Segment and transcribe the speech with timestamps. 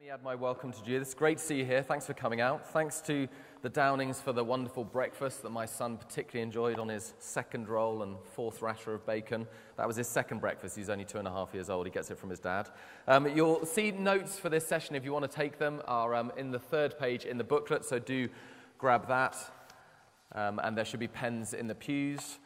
[0.00, 1.00] Let me add my welcome to you.
[1.00, 1.82] It's great to see you here.
[1.82, 2.70] Thanks for coming out.
[2.70, 3.26] Thanks to
[3.62, 8.04] the Downings for the wonderful breakfast that my son particularly enjoyed on his second roll
[8.04, 9.44] and fourth rasher of bacon.
[9.76, 10.76] That was his second breakfast.
[10.76, 11.84] He's only two and a half years old.
[11.84, 12.68] He gets it from his dad.
[13.08, 16.30] Um, you'll see notes for this session if you want to take them are um,
[16.36, 18.28] in the third page in the booklet, so do
[18.78, 19.36] grab that.
[20.32, 22.38] Um, and there should be pens in the pews.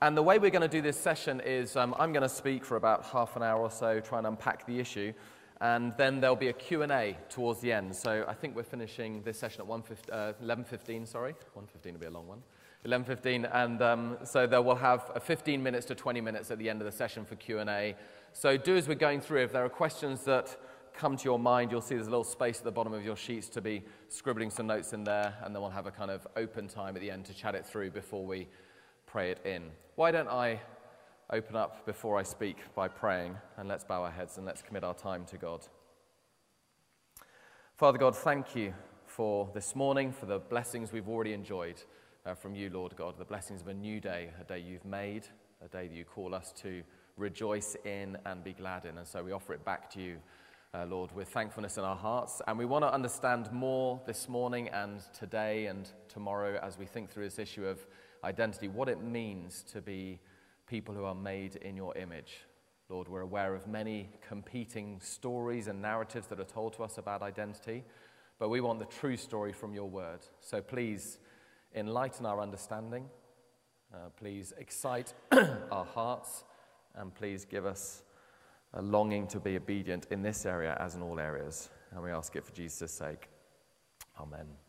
[0.00, 2.64] And the way we're going to do this session is um, I'm going to speak
[2.64, 5.12] for about half an hour or so, try and unpack the issue
[5.60, 7.94] and then there'll be a Q&A towards the end.
[7.94, 11.34] So I think we're finishing this session at 11.15, uh, sorry.
[11.56, 12.42] 1.15 will be a long one.
[12.86, 16.82] 11.15, and um, so there will have 15 minutes to 20 minutes at the end
[16.82, 17.94] of the session for Q&A.
[18.34, 19.44] So do as we're going through.
[19.44, 20.56] If there are questions that
[20.92, 23.16] come to your mind, you'll see there's a little space at the bottom of your
[23.16, 26.26] sheets to be scribbling some notes in there, and then we'll have a kind of
[26.36, 28.48] open time at the end to chat it through before we
[29.06, 29.70] pray it in.
[29.94, 30.60] Why don't I
[31.30, 34.84] open up before I speak by praying, and let's bow our heads and let's commit
[34.84, 35.66] our time to God.
[37.76, 38.74] Father God, thank you
[39.06, 41.82] for this morning, for the blessings we've already enjoyed
[42.26, 45.26] uh, from you, Lord God, the blessings of a new day, a day you've made,
[45.64, 46.82] a day that you call us to
[47.16, 48.98] rejoice in and be glad in.
[48.98, 50.16] And so we offer it back to you,
[50.74, 52.42] uh, Lord, with thankfulness in our hearts.
[52.46, 57.10] And we want to understand more this morning and today and tomorrow as we think
[57.10, 57.86] through this issue of
[58.24, 60.18] identity, what it means to be
[60.74, 62.38] people who are made in your image.
[62.88, 67.22] Lord, we're aware of many competing stories and narratives that are told to us about
[67.22, 67.84] identity,
[68.40, 70.18] but we want the true story from your word.
[70.40, 71.20] So please
[71.76, 73.04] enlighten our understanding.
[73.94, 75.14] Uh, please excite
[75.70, 76.42] our hearts,
[76.96, 78.02] and please give us
[78.72, 81.70] a longing to be obedient in this area as in all areas.
[81.92, 83.28] And we ask it for Jesus' sake.
[84.20, 84.63] Amen.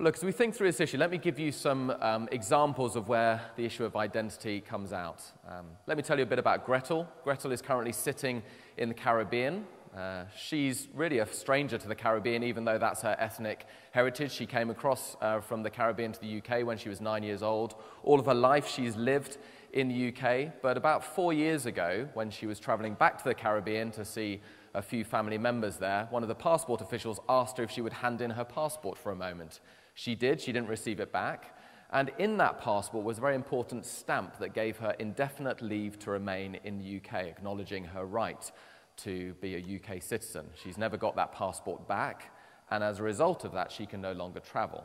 [0.00, 3.06] Look, as we think through this issue, let me give you some um, examples of
[3.06, 5.22] where the issue of identity comes out.
[5.48, 7.06] Um, let me tell you a bit about Gretel.
[7.22, 8.42] Gretel is currently sitting
[8.76, 9.64] in the Caribbean.
[9.96, 14.32] Uh, she's really a stranger to the Caribbean, even though that's her ethnic heritage.
[14.32, 17.44] She came across uh, from the Caribbean to the UK when she was nine years
[17.44, 17.76] old.
[18.02, 19.38] All of her life, she's lived
[19.72, 20.60] in the UK.
[20.60, 24.40] But about four years ago, when she was traveling back to the Caribbean to see
[24.74, 27.92] a few family members there, one of the passport officials asked her if she would
[27.92, 29.60] hand in her passport for a moment.
[29.94, 31.56] She did, she didn't receive it back.
[31.90, 36.10] And in that passport was a very important stamp that gave her indefinite leave to
[36.10, 38.50] remain in the UK, acknowledging her right
[38.96, 40.46] to be a UK citizen.
[40.60, 42.32] She's never got that passport back,
[42.70, 44.84] and as a result of that, she can no longer travel.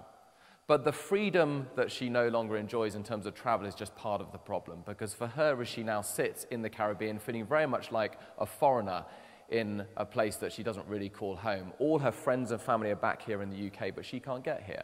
[0.68, 4.22] But the freedom that she no longer enjoys in terms of travel is just part
[4.22, 7.66] of the problem, because for her, as she now sits in the Caribbean, feeling very
[7.66, 9.04] much like a foreigner
[9.50, 12.96] in a place that she doesn't really call home, all her friends and family are
[12.96, 14.84] back here in the UK, but she can't get here.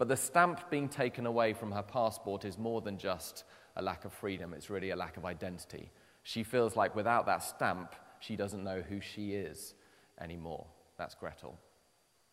[0.00, 3.44] But the stamp being taken away from her passport is more than just
[3.76, 5.90] a lack of freedom, it's really a lack of identity.
[6.22, 9.74] She feels like without that stamp, she doesn't know who she is
[10.18, 10.64] anymore.
[10.96, 11.54] That's Gretel.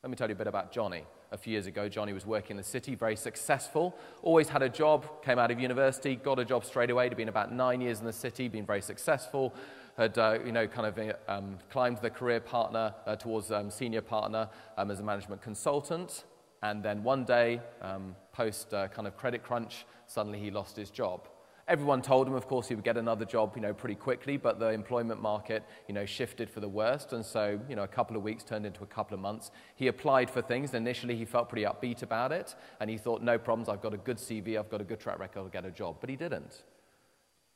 [0.02, 1.04] Let me tell you a bit about Johnny.
[1.34, 4.70] A few years ago, Johnny was working in the city, very successful, always had a
[4.70, 8.00] job, came out of university, got a job straight away, had been about nine years
[8.00, 9.54] in the city, been very successful,
[9.98, 14.02] had, uh, you know, kind of um, climbed the career partner uh, towards um, senior
[14.02, 16.24] partner um, as a management consultant.
[16.64, 20.90] And then one day, um, post uh, kind of credit crunch, suddenly he lost his
[20.90, 21.28] job.
[21.68, 24.58] Everyone told him, of course, he would get another job, you know, pretty quickly, but
[24.58, 27.12] the employment market, you know, shifted for the worst.
[27.12, 29.52] And so, you know, a couple of weeks turned into a couple of months.
[29.76, 30.74] He applied for things.
[30.74, 32.56] Initially, he felt pretty upbeat about it.
[32.80, 35.20] And he thought, no problems, I've got a good CV, I've got a good track
[35.20, 35.98] record, I'll get a job.
[36.00, 36.64] But he didn't.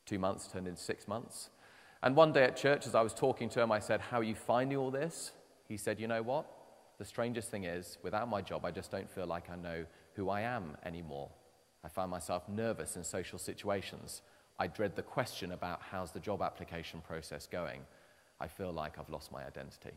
[0.06, 1.50] Two months turned into six months.
[2.04, 4.24] And one day at church, as I was talking to him, I said, How are
[4.24, 5.32] you finding all this?
[5.70, 6.46] He said, You know what?
[7.02, 10.30] The strangest thing is, without my job, I just don't feel like I know who
[10.30, 11.32] I am anymore.
[11.84, 14.22] I find myself nervous in social situations.
[14.60, 17.82] I dread the question about how's the job application process going.
[18.40, 19.96] I feel like I've lost my identity.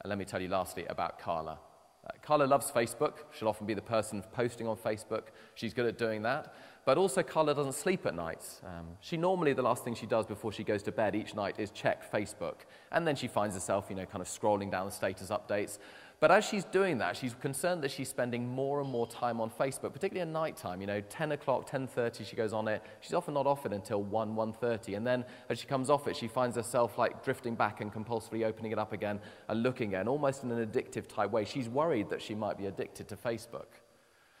[0.00, 1.58] And let me tell you lastly about Carla.
[2.04, 3.14] Uh, Carla loves Facebook.
[3.32, 5.24] She'll often be the person posting on Facebook.
[5.54, 6.54] She's good at doing that.
[6.84, 8.44] But also, Carla doesn't sleep at night.
[8.62, 11.54] Um, she normally, the last thing she does before she goes to bed each night
[11.58, 12.56] is check Facebook.
[12.92, 15.78] And then she finds herself, you know, kind of scrolling down the status updates.
[16.24, 19.50] But as she's doing that, she's concerned that she's spending more and more time on
[19.50, 20.80] Facebook, particularly at night time.
[20.80, 22.82] You know, 10 o'clock, 10.30, she goes on it.
[23.02, 24.96] She's often not off it until 1, 1.30.
[24.96, 28.42] And then as she comes off it, she finds herself like drifting back and compulsively
[28.42, 31.44] opening it up again and looking again, almost in an addictive type way.
[31.44, 33.66] She's worried that she might be addicted to Facebook.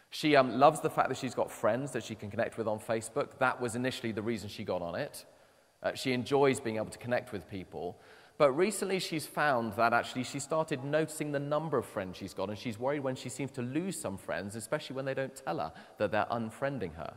[0.08, 2.78] She um, loves the fact that she's got friends that she can connect with on
[2.78, 3.36] Facebook.
[3.40, 5.26] That was initially the reason she got on it.
[5.82, 7.98] Uh, she enjoys being able to connect with people.
[8.36, 12.48] But recently she's found that actually she started noticing the number of friends she's got,
[12.48, 15.58] and she's worried when she seems to lose some friends, especially when they don't tell
[15.58, 17.14] her that they're unfriending her.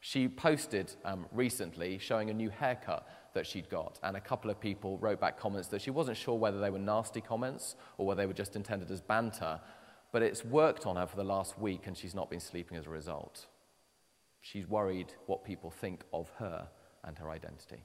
[0.00, 3.98] She posted um, recently showing a new haircut that she'd got.
[4.02, 6.78] And a couple of people wrote back comments that she wasn't sure whether they were
[6.78, 9.60] nasty comments or whether they were just intended as banter.
[10.12, 12.86] But it's worked on her for the last week and she's not been sleeping as
[12.86, 13.46] a result.
[14.40, 16.68] She's worried what people think of her
[17.04, 17.82] and her identity.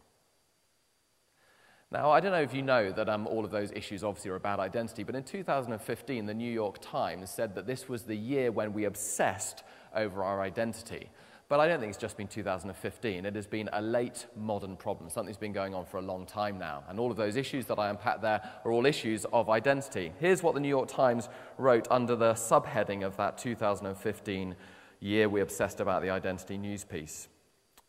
[1.94, 4.36] Now, I don't know if you know that um, all of those issues obviously are
[4.36, 8.52] about identity, but in 2015, the New York Times said that this was the year
[8.52, 9.64] when we obsessed
[9.96, 11.12] over our identity.
[11.50, 13.28] But I don't think it's just been 2015.
[13.28, 16.26] It has been a late modern problem, something that's been going on for a long
[16.26, 16.84] time now.
[16.90, 20.14] And all of those issues that I unpack there are all issues of identity.
[20.20, 21.30] Here's what the New York Times
[21.60, 24.56] wrote under the subheading of that 2015
[25.00, 27.28] year we obsessed about the identity news piece.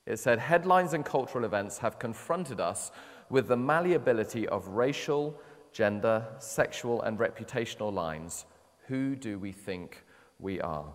[0.04, 2.90] It said, Headlines and cultural events have confronted us
[3.34, 5.34] with the malleability of racial,
[5.72, 8.46] gender, sexual, and reputational lines.
[8.86, 10.04] Who do we think
[10.38, 10.86] we are?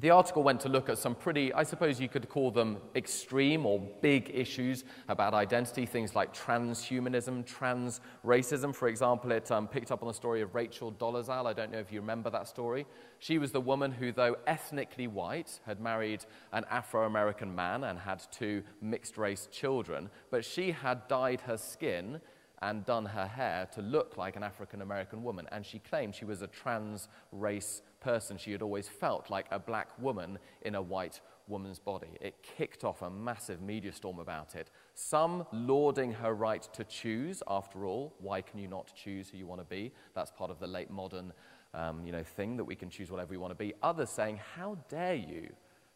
[0.00, 3.66] The article went to look at some pretty, I suppose you could call them extreme
[3.66, 8.72] or big issues about identity, things like transhumanism, trans racism.
[8.72, 11.46] For example, it um, picked up on the story of Rachel Dolezal.
[11.46, 12.86] I don't know if you remember that story.
[13.18, 17.98] She was the woman who, though ethnically white, had married an Afro American man and
[17.98, 22.20] had two mixed race children, but she had dyed her skin
[22.62, 25.48] and done her hair to look like an African American woman.
[25.52, 28.38] And she claimed she was a trans race person.
[28.38, 32.18] She had always felt like a black woman in a white woman's body.
[32.20, 34.70] It kicked off a massive media storm about it.
[34.94, 37.42] Some lauding her right to choose.
[37.48, 39.92] After all, why can you not choose who you want to be?
[40.14, 41.32] That's part of the late modern
[41.74, 43.74] um, you know, thing that we can choose whatever we want to be.
[43.82, 45.48] Others saying, how dare you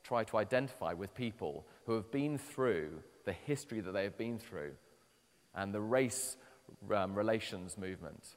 [0.02, 2.90] try to identify with people who have been through
[3.24, 4.72] the history that they have been through
[5.54, 6.36] and the race
[6.94, 8.36] um, relations movement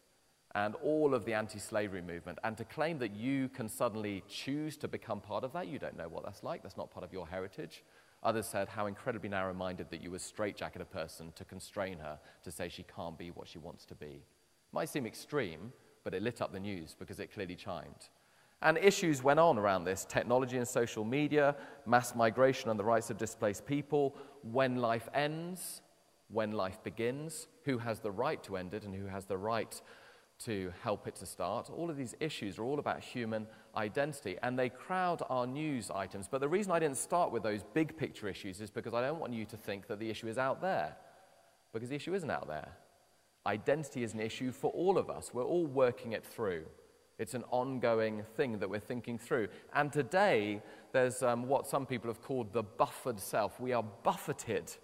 [0.56, 4.78] and all of the anti slavery movement, and to claim that you can suddenly choose
[4.78, 6.63] to become part of that, you don't know what that's like.
[6.63, 7.84] That's not part of your heritage.
[8.24, 12.18] Others said how incredibly narrow minded that you were straitjacket a person to constrain her
[12.44, 14.24] to say she can't be what she wants to be.
[14.72, 15.74] Might seem extreme,
[16.06, 18.10] but it lit up the news because it clearly chimed.
[18.62, 21.56] And issues went on around this technology and social media,
[21.86, 25.81] mass migration and the rights of displaced people, when life ends,
[26.30, 29.81] when life begins, who has the right to end it and who has the right
[30.44, 31.70] to help it to start.
[31.70, 36.28] All of these issues are all about human identity, and they crowd our news items.
[36.30, 39.20] But the reason I didn't start with those big picture issues is because I don't
[39.20, 40.98] want you to think that the issue is out there,
[41.74, 42.70] because the issue isn't out there.
[43.48, 45.32] Identity is an issue for all of us.
[45.34, 46.66] We're all working it through.
[47.18, 49.48] It's an ongoing thing that we're thinking through.
[49.74, 50.62] And today,
[50.92, 53.60] there's um, what some people have called the buffered self.
[53.60, 54.76] We are buffeted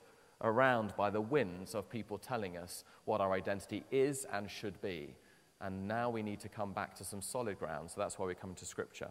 [0.42, 5.15] around by the winds of people telling us what our identity is and should be
[5.62, 7.92] and now we need to come back to some solid ground.
[7.92, 9.10] So that's why we come to Scripture.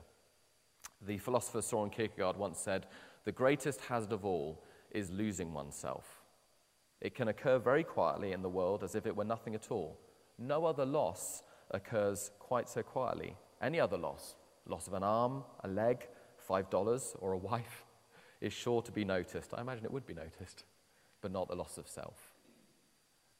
[1.06, 2.87] The philosopher Soren Kierkegaard once said,
[3.25, 6.23] The greatest hazard of all is losing oneself.
[7.00, 9.99] It can occur very quietly in the world as if it were nothing at all.
[10.38, 13.37] No other loss occurs quite so quietly.
[13.62, 14.35] Any other loss,
[14.67, 16.08] loss of an arm, a leg,
[16.49, 17.85] $5, or a wife,
[18.41, 19.52] is sure to be noticed.
[19.55, 20.64] I imagine it would be noticed,
[21.20, 22.32] but not the loss of self.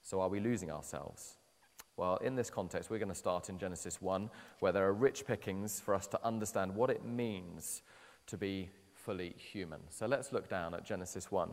[0.03, 1.37] So are we losing ourselves?
[1.97, 5.27] Well, in this context, we're going to start in Genesis 1, where there are rich
[5.27, 7.83] pickings for us to understand what it means
[8.27, 9.81] to be fully human.
[9.91, 11.51] So let's look down at Genesis 1.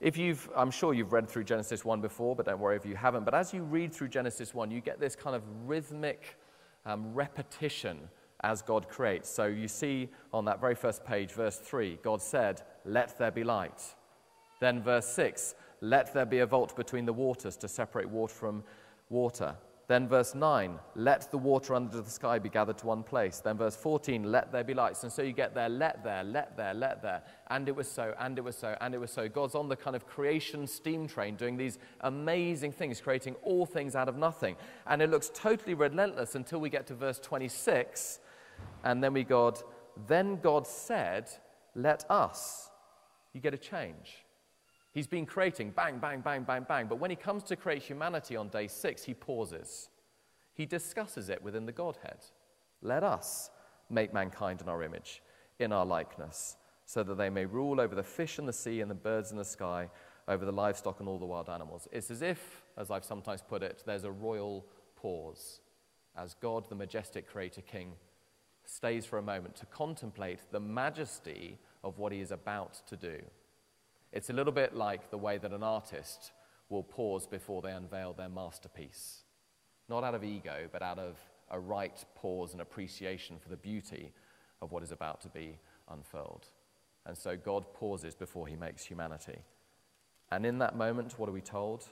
[0.00, 2.94] If you've, I'm sure you've read through Genesis 1 before, but don't worry if you
[2.94, 3.24] haven't.
[3.24, 6.36] But as you read through Genesis 1, you get this kind of rhythmic
[6.86, 8.08] um, repetition
[8.42, 9.28] as God creates.
[9.28, 13.42] So you see on that very first page, verse 3, God said, Let there be
[13.42, 13.82] light.
[14.60, 18.64] Then verse 6, Let there be a vault between the waters to separate water from
[19.08, 19.56] water.
[19.88, 23.40] Then, verse 9, let the water under the sky be gathered to one place.
[23.40, 25.02] Then, verse 14, let there be lights.
[25.02, 27.22] And so you get there, let there, let there, let there.
[27.48, 29.30] And it was so, and it was so, and it was so.
[29.30, 33.96] God's on the kind of creation steam train doing these amazing things, creating all things
[33.96, 34.56] out of nothing.
[34.86, 38.20] And it looks totally relentless until we get to verse 26.
[38.84, 39.58] And then we God,
[40.06, 41.30] then God said,
[41.74, 42.68] let us.
[43.32, 44.26] You get a change.
[44.98, 46.88] He's been creating bang, bang, bang, bang, bang.
[46.88, 49.90] But when he comes to create humanity on day six, he pauses.
[50.54, 52.18] He discusses it within the Godhead.
[52.82, 53.48] Let us
[53.88, 55.22] make mankind in our image,
[55.60, 58.90] in our likeness, so that they may rule over the fish in the sea and
[58.90, 59.88] the birds in the sky,
[60.26, 61.86] over the livestock and all the wild animals.
[61.92, 65.60] It's as if, as I've sometimes put it, there's a royal pause
[66.16, 67.92] as God, the majestic creator king,
[68.64, 73.20] stays for a moment to contemplate the majesty of what he is about to do.
[74.12, 76.32] It's a little bit like the way that an artist
[76.68, 79.22] will pause before they unveil their masterpiece.
[79.88, 81.16] Not out of ego, but out of
[81.50, 84.12] a right pause and appreciation for the beauty
[84.60, 85.58] of what is about to be
[85.90, 86.46] unfurled.
[87.06, 89.38] And so God pauses before he makes humanity.
[90.30, 91.84] And in that moment, what are we told?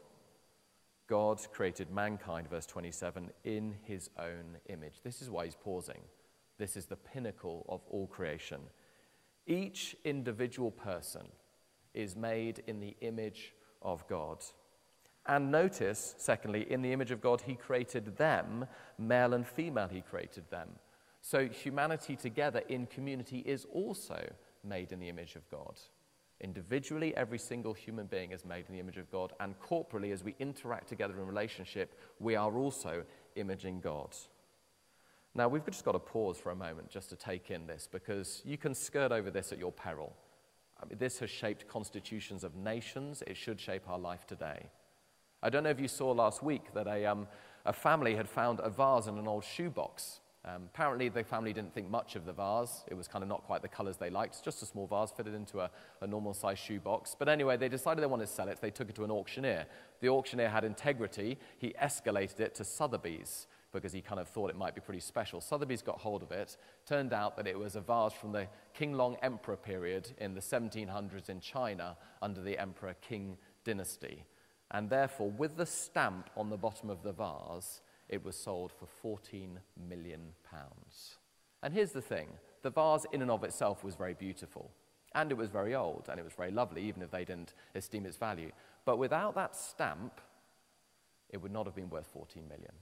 [1.09, 5.01] God created mankind, verse 27, in his own image.
[5.03, 6.01] This is why he's pausing.
[6.59, 8.61] This is the pinnacle of all creation.
[9.47, 11.29] Each individual person
[11.97, 14.45] is made in the image of God.
[15.27, 18.67] And notice, secondly, in the image of God, he created them,
[18.99, 20.69] male and female, he created them.
[21.21, 25.79] So humanity together in community is also made in the image of God.
[26.41, 30.23] Individually, every single human being is made in the image of God, and corporally, as
[30.23, 33.03] we interact together in relationship, we are also
[33.37, 34.15] imaging God.
[35.35, 38.43] Now, we've just got to pause for a moment just to take in this because
[38.45, 40.13] you can skirt over this at your peril.
[40.83, 44.69] I mean, this has shaped constitutions of nations, it should shape our life today.
[45.43, 47.27] I don't know if you saw last week that a, um,
[47.65, 51.75] a family had found a vase in an old shoebox um, apparently, the family didn't
[51.75, 52.85] think much of the vase.
[52.87, 54.45] It was kind of not quite the colors they liked.
[54.45, 57.17] Just a small vase fitted into a, a normal size shoebox.
[57.19, 58.61] But anyway, they decided they wanted to sell it.
[58.61, 59.67] They took it to an auctioneer.
[60.01, 61.39] The auctioneer had integrity.
[61.59, 65.41] He escalated it to Sotheby's because he kind of thought it might be pretty special.
[65.41, 66.57] Sotheby's got hold of it.
[66.87, 71.29] Turned out that it was a vase from the Qianlong Emperor period in the 1700s
[71.29, 74.25] in China under the Emperor Qing dynasty.
[74.71, 78.87] And therefore, with the stamp on the bottom of the vase, it was sold for
[78.87, 81.17] 14 million pounds.
[81.63, 82.29] And here's the thing
[82.63, 84.71] the vase, in and of itself, was very beautiful.
[85.15, 88.07] And it was very old, and it was very lovely, even if they didn't esteem
[88.07, 88.51] its value.
[88.85, 90.21] But without that stamp,
[91.31, 92.73] it would not have been worth 14 million.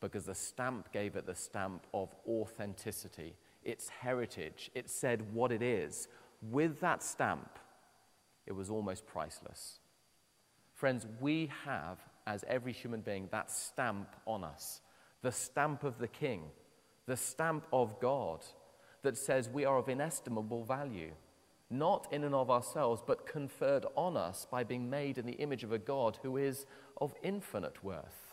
[0.00, 4.70] Because the stamp gave it the stamp of authenticity, its heritage.
[4.74, 6.08] It said what it is.
[6.50, 7.58] With that stamp,
[8.46, 9.80] it was almost priceless.
[10.74, 14.80] Friends, we have as every human being, that stamp on us
[15.22, 16.44] the stamp of the King,
[17.06, 18.42] the stamp of God
[19.02, 21.10] that says we are of inestimable value,
[21.68, 25.62] not in and of ourselves, but conferred on us by being made in the image
[25.62, 26.64] of a God who is
[27.02, 28.29] of infinite worth.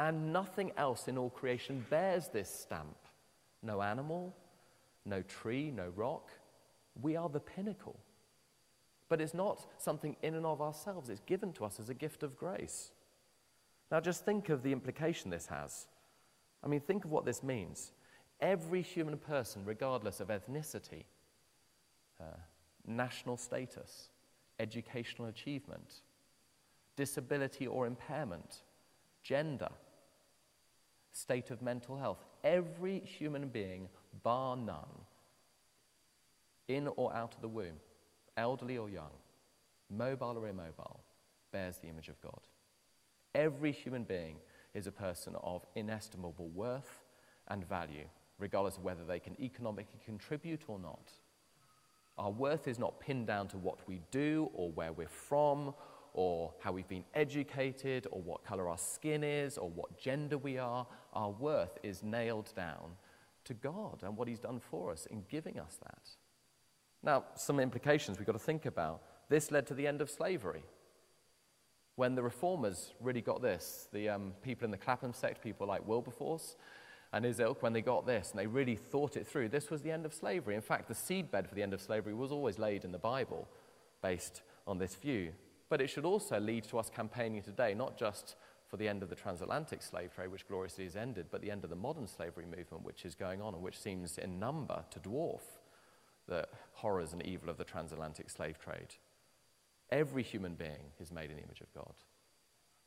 [0.00, 2.96] And nothing else in all creation bears this stamp.
[3.62, 4.34] No animal,
[5.04, 6.30] no tree, no rock.
[7.02, 8.00] We are the pinnacle.
[9.10, 12.22] But it's not something in and of ourselves, it's given to us as a gift
[12.22, 12.92] of grace.
[13.90, 15.86] Now, just think of the implication this has.
[16.64, 17.92] I mean, think of what this means.
[18.40, 21.04] Every human person, regardless of ethnicity,
[22.18, 22.38] uh,
[22.86, 24.08] national status,
[24.58, 25.96] educational achievement,
[26.96, 28.62] disability or impairment,
[29.22, 29.68] gender,
[31.12, 33.88] state of mental health, every human being,
[34.22, 35.04] bar none,
[36.68, 37.80] in or out of the womb,
[38.36, 39.10] elderly or young,
[39.90, 41.00] mobile or immobile,
[41.52, 42.40] bears the image of God.
[43.34, 44.36] Every human being
[44.74, 47.04] is a person of inestimable worth
[47.48, 48.06] and value,
[48.38, 51.10] regardless of whether they can economically contribute or not.
[52.18, 55.74] Our worth is not pinned down to what we do or where we're from
[56.14, 60.58] or how we've been educated or what color our skin is or what gender we
[60.58, 60.86] are.
[61.12, 62.96] Our worth is nailed down
[63.44, 66.10] to God and what He's done for us in giving us that.
[67.02, 69.02] Now, some implications we've got to think about.
[69.28, 70.64] This led to the end of slavery
[72.00, 75.86] when the reformers really got this, the um, people in the Clapham sect, people like
[75.86, 76.56] Wilberforce
[77.12, 79.82] and his ilk, when they got this and they really thought it through, this was
[79.82, 80.54] the end of slavery.
[80.54, 83.46] In fact, the seedbed for the end of slavery was always laid in the Bible
[84.00, 85.32] based on this view.
[85.70, 88.36] But it should also lead to us campaigning today, not just
[88.68, 91.64] for the end of the transatlantic slave trade, which gloriously has ended, but the end
[91.64, 95.00] of the modern slavery movement, which is going on and which seems in number to
[95.00, 95.40] dwarf
[96.28, 98.94] the horrors and evil of the transatlantic slave trade.
[99.90, 101.94] Every human being is made in the image of God.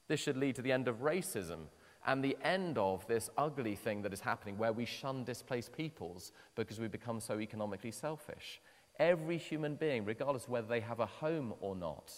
[0.08, 1.68] This should lead to the end of racism
[2.06, 6.34] and the end of this ugly thing that is happening where we shun displaced peoples
[6.56, 8.62] because we become so economically selfish.
[9.00, 12.12] Every human being, regardless of whether they have a home or not,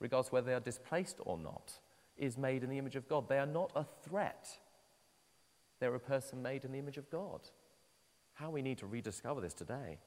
[0.00, 1.78] regardless of whether they are displaced or not,
[2.16, 3.28] is made in the image of God.
[3.28, 4.48] They are not a threat,
[5.80, 7.40] they're a person made in the image of God.
[8.34, 9.98] How we need to rediscover this today.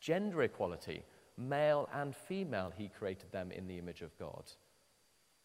[0.00, 1.04] Gender equality
[1.38, 4.42] male and female, he created them in the image of God.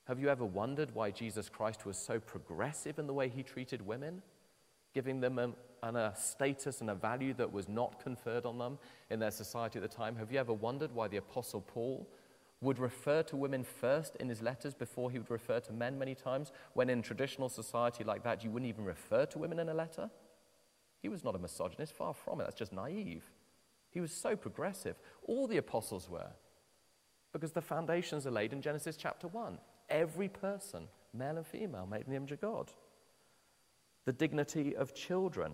[0.06, 3.86] Have you ever wondered why Jesus Christ was so progressive in the way he treated
[3.86, 4.22] women,
[4.94, 9.20] giving them a, a status and a value that was not conferred on them in
[9.20, 10.16] their society at the time?
[10.18, 12.10] Have you ever wondered why the Apostle Paul
[12.64, 16.16] would refer to women first in his letters before he would refer to men many
[16.16, 19.74] times, when in traditional society like that, you wouldn't even refer to women in a
[19.74, 20.10] letter?
[21.02, 22.46] He was not a misogynist, far from it.
[22.46, 23.30] That's just naive.
[23.92, 24.96] He was so progressive.
[25.28, 26.32] All the apostles were,
[27.32, 29.58] because the foundations are laid in Genesis chapter 1.
[29.90, 32.72] Every person, male and female, made in the image of God.
[34.06, 35.54] The dignity of children.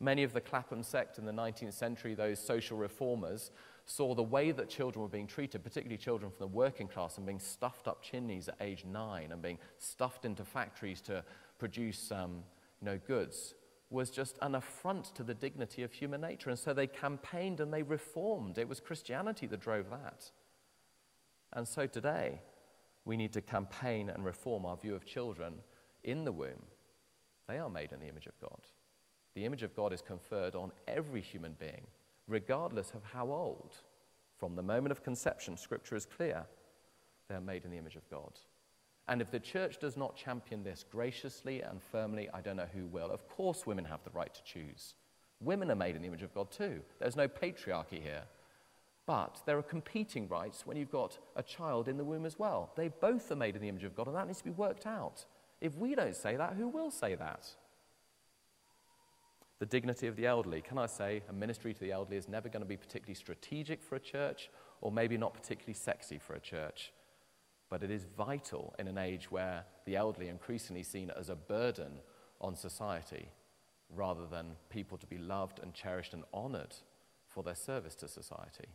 [0.00, 3.50] Many of the Clapham sect in the 19th century, those social reformers,
[3.84, 7.26] saw the way that children were being treated, particularly children from the working class, and
[7.26, 11.24] being stuffed up chimneys at age nine and being stuffed into factories to
[11.58, 12.44] produce um,
[12.80, 13.54] you know, goods,
[13.90, 16.50] was just an affront to the dignity of human nature.
[16.50, 18.58] And so they campaigned and they reformed.
[18.58, 20.30] It was Christianity that drove that.
[21.54, 22.42] And so today,
[23.04, 25.54] we need to campaign and reform our view of children
[26.04, 26.66] in the womb.
[27.48, 28.60] They are made in the image of God.
[29.38, 31.86] The image of God is conferred on every human being,
[32.26, 33.70] regardless of how old.
[34.36, 36.44] From the moment of conception, Scripture is clear.
[37.28, 38.32] They are made in the image of God.
[39.06, 42.86] And if the church does not champion this graciously and firmly, I don't know who
[42.86, 43.12] will.
[43.12, 44.96] Of course, women have the right to choose.
[45.40, 46.80] Women are made in the image of God too.
[46.98, 48.24] There's no patriarchy here.
[49.06, 52.72] But there are competing rights when you've got a child in the womb as well.
[52.74, 54.84] They both are made in the image of God, and that needs to be worked
[54.84, 55.26] out.
[55.60, 57.46] If we don't say that, who will say that?
[59.58, 60.60] The dignity of the elderly.
[60.60, 63.82] Can I say a ministry to the elderly is never going to be particularly strategic
[63.82, 64.50] for a church,
[64.80, 66.92] or maybe not particularly sexy for a church?
[67.68, 71.36] but it is vital in an age where the elderly are increasingly seen as a
[71.36, 72.00] burden
[72.40, 73.28] on society
[73.94, 76.74] rather than people to be loved and cherished and honored
[77.26, 78.68] for their service to society.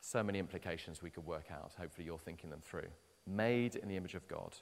[0.00, 1.72] So many implications we could work out.
[1.78, 2.88] Hopefully, you're thinking them through.
[3.26, 4.54] Made in the image of God.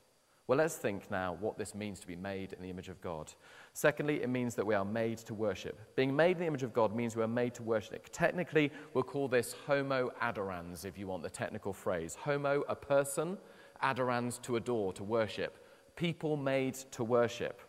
[0.49, 3.33] Well, let's think now what this means to be made in the image of God.
[3.75, 5.79] Secondly, it means that we are made to worship.
[5.95, 8.09] Being made in the image of God means we are made to worship.
[8.13, 12.17] Technically, we'll call this homo adorans, if you want the technical phrase.
[12.17, 13.39] Homo, a person,
[13.83, 15.65] adorans, to adore, to worship.
[15.95, 17.61] People made to worship.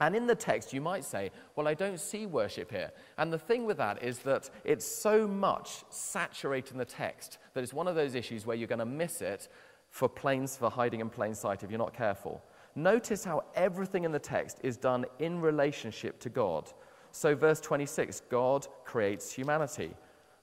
[0.00, 2.90] And in the text, you might say, Well, I don't see worship here.
[3.16, 7.72] And the thing with that is that it's so much saturating the text that it's
[7.72, 9.48] one of those issues where you're going to miss it
[9.94, 12.42] for planes for hiding in plain sight if you're not careful.
[12.74, 16.68] Notice how everything in the text is done in relationship to God.
[17.12, 19.94] So, verse 26, God creates humanity.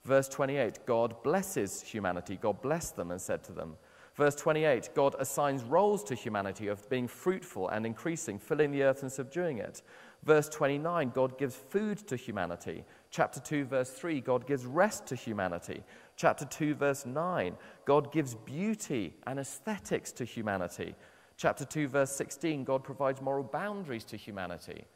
[0.06, 2.38] Verse 28, God blesses humanity.
[2.40, 3.76] God blessed them and said to them.
[4.14, 9.02] Verse 28, God assigns roles to humanity of being fruitful and increasing, filling the earth
[9.02, 9.82] and subduing it.
[10.24, 12.84] Verse 29, God gives food to humanity.
[13.12, 15.82] Chapter 2, verse 3, God gives rest to humanity.
[16.16, 20.94] Chapter 2, verse 9, God gives beauty and aesthetics to humanity.
[21.36, 24.86] Chapter 2, verse 16, God provides moral boundaries to humanity.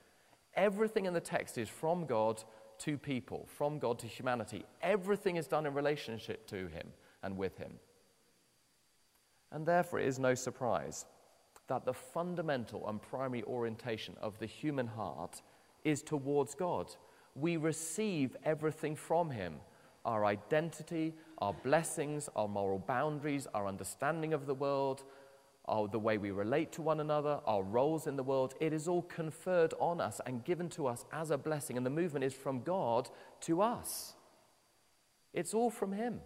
[0.55, 2.43] Everything in the text is from God
[2.79, 4.65] to people, from God to humanity.
[4.81, 6.87] Everything is done in relationship to Him
[7.23, 7.73] and with Him.
[9.53, 11.05] And therefore, it is no surprise
[11.69, 15.43] that the fundamental and primary orientation of the human heart
[15.85, 16.95] is towards God.
[17.39, 19.57] We receive everything from Him
[20.07, 25.03] our identity, our blessings, our moral boundaries, our understanding of the world,
[25.67, 28.55] our, the way we relate to one another, our roles in the world.
[28.61, 31.77] It is all conferred on us and given to us as a blessing.
[31.77, 33.11] And the movement is from God
[33.43, 34.15] to us.
[35.35, 36.21] It's all from Him.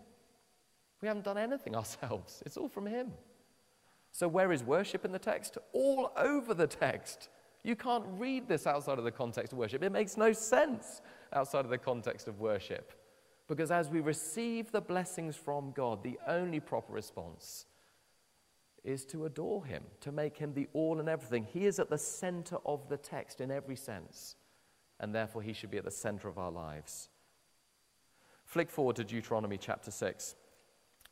[1.01, 3.13] We haven't done anything ourselves, it's all from Him.
[4.13, 5.57] So, where is worship in the text?
[5.73, 7.29] All over the text.
[7.63, 9.83] You can't read this outside of the context of worship.
[9.83, 12.93] It makes no sense outside of the context of worship.
[13.49, 17.67] Because as we receive the blessings from God, the only proper response
[18.85, 21.45] is to adore Him, to make Him the all and everything.
[21.45, 24.37] He is at the center of the text in every sense,
[25.01, 27.09] and therefore He should be at the center of our lives.
[28.45, 30.35] Flick forward to Deuteronomy chapter 6.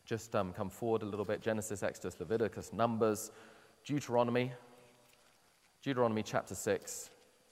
[0.04, 3.30] Just um, come forward a little bit Genesis, Exodus, Leviticus, Numbers,
[3.84, 4.52] Deuteronomy.
[5.82, 7.10] Deuteronomy chapter 6,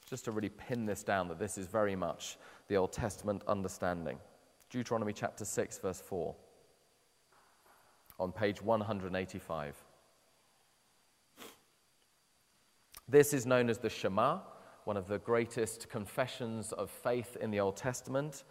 [0.08, 4.18] just to really pin this down that this is very much the Old Testament understanding.
[4.70, 6.34] Deuteronomy chapter 6, verse 4,
[8.18, 9.76] on page 185.
[13.08, 14.40] This is known as the Shema,
[14.84, 18.42] one of the greatest confessions of faith in the Old Testament,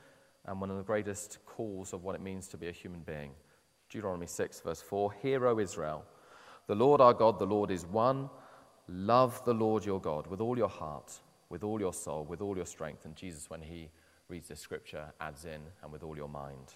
[0.46, 3.32] and one of the greatest calls of what it means to be a human being.
[3.90, 6.06] Deuteronomy 6, verse 4 Hear, O Israel,
[6.68, 8.30] the Lord our God, the Lord is one.
[8.88, 11.20] Love the Lord your God with all your heart,
[11.50, 13.06] with all your soul, with all your strength.
[13.06, 13.90] And Jesus, when he
[14.30, 16.74] reads this scripture, adds in, and with all your mind.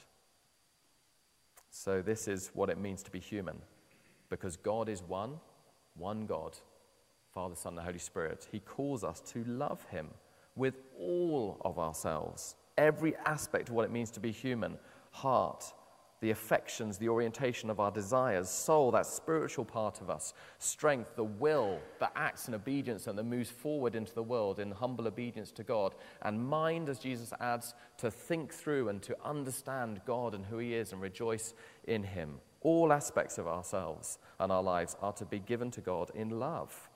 [1.70, 3.60] So, this is what it means to be human.
[4.30, 5.40] Because God is one,
[5.96, 6.58] one God,
[7.34, 8.48] Father, Son, and Holy Spirit.
[8.52, 10.08] He calls us to love Him
[10.56, 14.78] with all of ourselves, every aspect of what it means to be human
[15.12, 15.74] heart,
[16.22, 21.24] the affections, the orientation of our desires, soul, that spiritual part of us, strength, the
[21.24, 25.52] will that acts in obedience and that moves forward into the world in humble obedience
[25.52, 30.46] to God, and mind, as Jesus adds, to think through and to understand God and
[30.46, 31.54] who He is and rejoice
[31.86, 32.36] in Him.
[32.62, 36.90] All aspects of ourselves and our lives are to be given to God in love.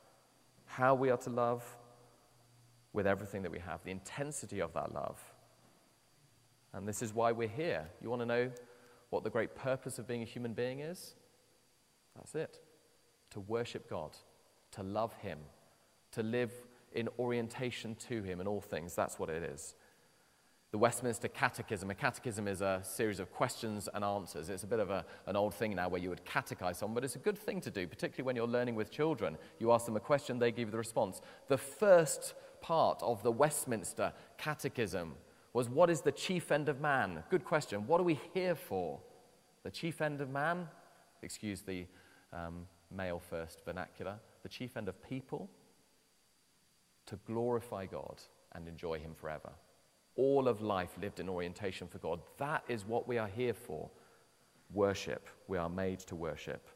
[0.65, 1.63] How we are to love,
[2.93, 5.19] with everything that we have, the intensity of that love.
[6.73, 7.87] And this is why we're here.
[8.01, 8.51] You want to know
[9.13, 11.15] what the great purpose of being a human being is?
[12.15, 12.59] That's it
[13.31, 14.11] to worship God,
[14.71, 15.39] to love Him,
[16.11, 16.51] to live
[16.93, 18.93] in orientation to Him in all things.
[18.93, 19.75] That's what it is
[20.73, 21.91] the Westminster Catechism.
[21.91, 24.49] A catechism is a series of questions and answers.
[24.49, 27.03] It's a bit of a, an old thing now where you would catechize someone, but
[27.03, 29.37] it's a good thing to do, particularly when you're learning with children.
[29.59, 31.21] You ask them a question, they give you the response.
[31.47, 35.13] The first part of the Westminster Catechism
[35.53, 37.23] was What is the chief end of man?
[37.29, 37.87] Good question.
[37.87, 38.99] What are we here for?
[39.63, 40.67] The chief end of man,
[41.21, 41.85] excuse the
[42.33, 45.49] um, male first vernacular, the chief end of people,
[47.05, 48.21] to glorify God
[48.53, 49.51] and enjoy Him forever
[50.15, 52.19] all of life lived in orientation for God.
[52.37, 53.89] That is what we are here for
[54.73, 55.27] worship.
[55.47, 56.67] We are made to worship.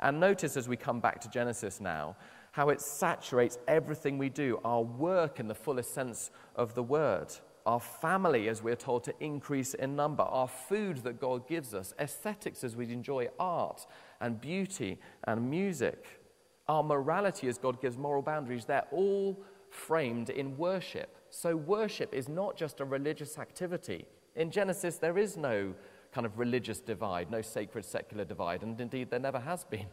[0.00, 2.16] And notice as we come back to Genesis now,
[2.52, 7.32] how it saturates everything we do our work in the fullest sense of the word,
[7.66, 11.94] our family as we're told to increase in number, our food that God gives us,
[11.98, 13.86] aesthetics as we enjoy art
[14.20, 16.20] and beauty and music,
[16.68, 18.64] our morality as God gives moral boundaries.
[18.64, 21.16] They're all framed in worship.
[21.30, 24.06] So, worship is not just a religious activity.
[24.36, 25.74] In Genesis, there is no
[26.12, 29.86] kind of religious divide, no sacred secular divide, and indeed, there never has been.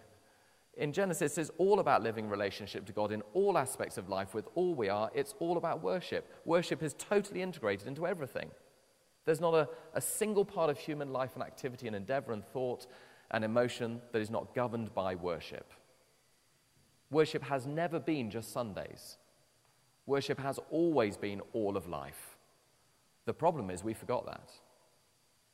[0.79, 4.47] In Genesis, it's all about living relationship to God in all aspects of life with
[4.55, 5.11] all we are.
[5.13, 6.31] It's all about worship.
[6.45, 8.49] Worship is totally integrated into everything.
[9.25, 12.87] There's not a, a single part of human life and activity and endeavor and thought
[13.29, 15.73] and emotion that is not governed by worship.
[17.11, 19.17] Worship has never been just Sundays.
[20.05, 22.37] Worship has always been all of life.
[23.25, 24.49] The problem is we forgot that,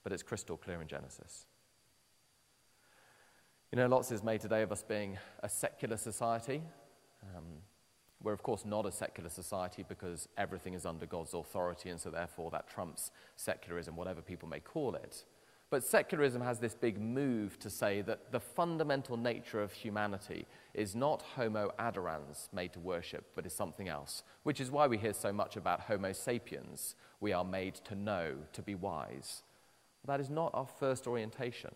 [0.04, 1.48] but it's crystal clear in Genesis.
[3.76, 6.62] You know, lots is made today of us being a secular society.
[7.36, 7.44] Um,
[8.24, 12.10] we're, of course, not a secular society because everything is under God's authority, and so
[12.10, 15.26] therefore that trumps secularism, whatever people may call it.
[15.70, 20.96] But secularism has this big move to say that the fundamental nature of humanity is
[20.96, 25.12] not Homo adorans, made to worship, but is something else, which is why we hear
[25.12, 26.96] so much about Homo sapiens.
[27.20, 29.44] We are made to know, to be wise.
[30.08, 31.76] That is not our first orientation.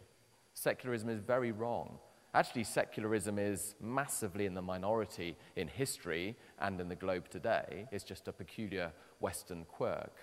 [0.60, 2.00] Secularism is very wrong.
[2.34, 7.88] Actually, secularism is massively in the minority in history and in the globe today.
[7.92, 10.16] It's just a peculiar Western quirk.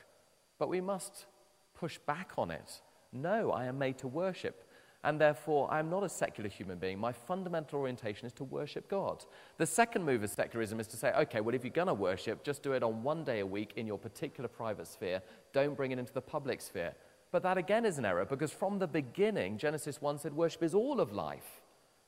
[0.59, 1.27] But we must
[1.75, 2.81] push back on it
[3.13, 4.63] no, I am made to worship.
[5.05, 6.99] And therefore, I am not a secular human being.
[6.99, 9.25] My fundamental orientation is to worship God.
[9.57, 12.43] The second move of secularism is to say, okay, well, if you're going to worship,
[12.43, 15.23] just do it on one day a week in your particular private sphere.
[15.53, 16.93] Don't bring it into the public sphere.
[17.37, 20.75] But that again is an error because from the beginning, Genesis 1 said worship is
[20.75, 21.61] all of life.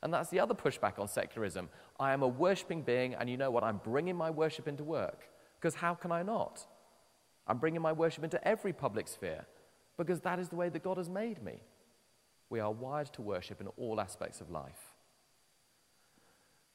[0.02, 1.68] And that's the other pushback on secularism.
[2.00, 3.62] I am a worshiping being, and you know what?
[3.62, 5.28] I'm bringing my worship into work.
[5.60, 6.66] Because how can I not?
[7.46, 9.44] I'm bringing my worship into every public sphere
[9.98, 11.60] because that is the way that God has made me.
[12.48, 14.94] We are wired to worship in all aspects of life.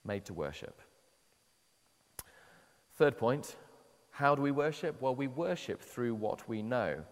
[0.06, 0.80] Made to worship.
[3.00, 3.56] Third point
[4.12, 5.02] how do we worship?
[5.02, 7.04] Well, we worship through what we know.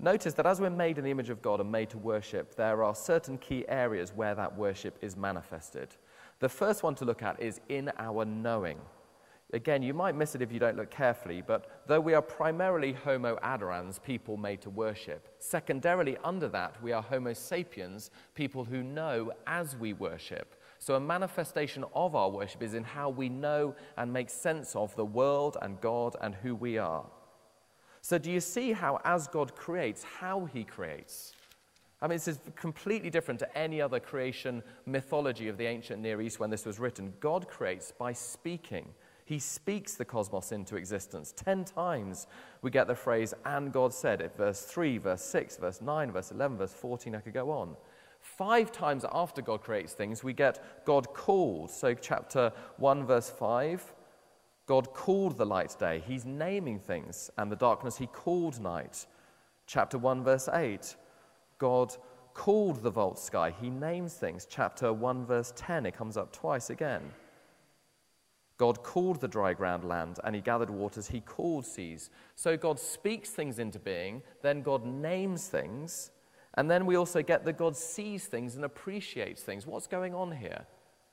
[0.00, 2.84] Notice that as we're made in the image of God and made to worship, there
[2.84, 5.88] are certain key areas where that worship is manifested.
[6.38, 8.78] The first one to look at is in our knowing.
[9.52, 12.92] Again, you might miss it if you don't look carefully, but though we are primarily
[12.92, 18.84] Homo adorans, people made to worship, secondarily under that, we are Homo sapiens, people who
[18.84, 20.54] know as we worship.
[20.78, 24.94] So, a manifestation of our worship is in how we know and make sense of
[24.94, 27.06] the world and God and who we are.
[28.08, 31.34] So, do you see how, as God creates, how He creates?
[32.00, 36.22] I mean, this is completely different to any other creation mythology of the ancient Near
[36.22, 37.12] East when this was written.
[37.20, 38.88] God creates by speaking.
[39.26, 41.34] He speaks the cosmos into existence.
[41.36, 42.28] Ten times
[42.62, 44.34] we get the phrase, and God said it.
[44.38, 47.76] Verse 3, verse 6, verse 9, verse 11, verse 14, I could go on.
[48.22, 51.70] Five times after God creates things, we get God called.
[51.70, 53.92] So, chapter 1, verse 5,
[54.68, 56.02] God called the light day.
[56.06, 57.30] He's naming things.
[57.38, 59.06] And the darkness he called night.
[59.66, 60.94] Chapter 1, verse 8,
[61.58, 61.96] God
[62.34, 63.52] called the vault sky.
[63.60, 64.46] He names things.
[64.48, 67.02] Chapter 1, verse 10, it comes up twice again.
[68.58, 72.10] God called the dry ground land, and he gathered waters, he called seas.
[72.34, 76.10] So God speaks things into being, then God names things,
[76.54, 79.64] and then we also get that God sees things and appreciates things.
[79.64, 80.66] What's going on here?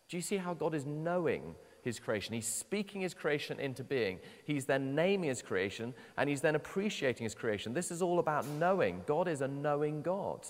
[0.09, 1.53] Do you see how God is knowing
[1.85, 2.33] his creation?
[2.33, 4.19] He's speaking his creation into being.
[4.43, 7.73] He's then naming his creation, and he's then appreciating his creation.
[7.73, 9.03] This is all about knowing.
[9.07, 10.45] God is a knowing God.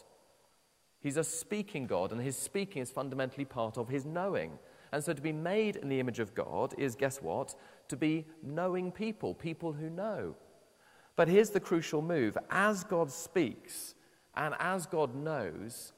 [1.00, 4.58] He's a speaking God, and his speaking is fundamentally part of his knowing.
[4.92, 7.54] And so to be made in the image of God is, guess what?
[7.90, 10.36] To be knowing people, people who know.
[11.16, 13.94] But here's the crucial move as God speaks
[14.36, 15.94] and as God knows,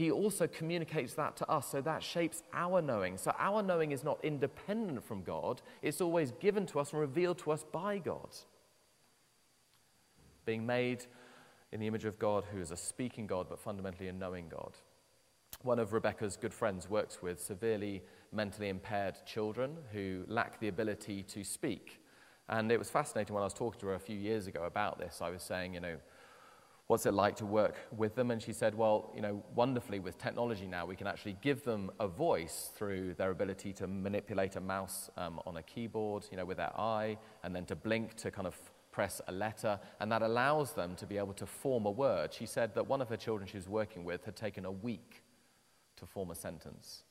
[0.00, 3.18] he also communicates that to us, so that shapes our knowing.
[3.18, 7.36] So our knowing is not independent from God, it's always given to us and revealed
[7.40, 8.30] to us by God.
[10.46, 11.04] Being made
[11.70, 14.72] in the image of God, who is a speaking God, but fundamentally a knowing God.
[15.62, 21.24] One of Rebecca's good friends works with severely mentally impaired children who lack the ability
[21.24, 22.00] to speak.
[22.48, 24.98] And it was fascinating when I was talking to her a few years ago about
[24.98, 25.20] this.
[25.20, 25.98] I was saying, you know,
[26.90, 28.32] what's it like to work with them?
[28.32, 31.88] And she said, well, you know, wonderfully with technology now, we can actually give them
[32.00, 36.44] a voice through their ability to manipulate a mouse um, on a keyboard, you know,
[36.44, 38.58] with their eye, and then to blink to kind of
[38.90, 42.34] press a letter, and that allows them to be able to form a word.
[42.34, 45.22] She said that one of her children she was working with had taken a week
[45.98, 47.04] to form a sentence.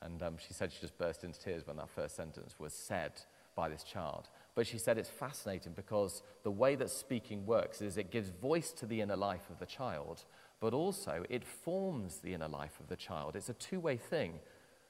[0.00, 3.12] And um, she said she just burst into tears when that first sentence was said
[3.54, 4.30] by this child.
[4.54, 8.70] But she said it's fascinating because the way that speaking works is it gives voice
[8.72, 10.24] to the inner life of the child,
[10.60, 13.34] but also it forms the inner life of the child.
[13.34, 14.38] It's a two way thing.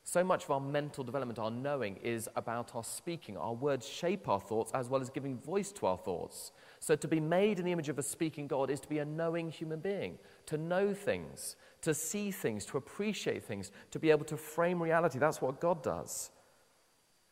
[0.07, 3.39] So much of our mental development, our knowing, is about our speaking.
[3.39, 6.53] Our words shape our thoughts as well as giving voice to our thoughts.
[6.79, 9.05] So, to be made in the image of a speaking God is to be a
[9.07, 14.27] knowing human being, to know things, to see things, to appreciate things, to be able
[14.27, 15.19] to frame reality.
[15.19, 16.31] That's what God does.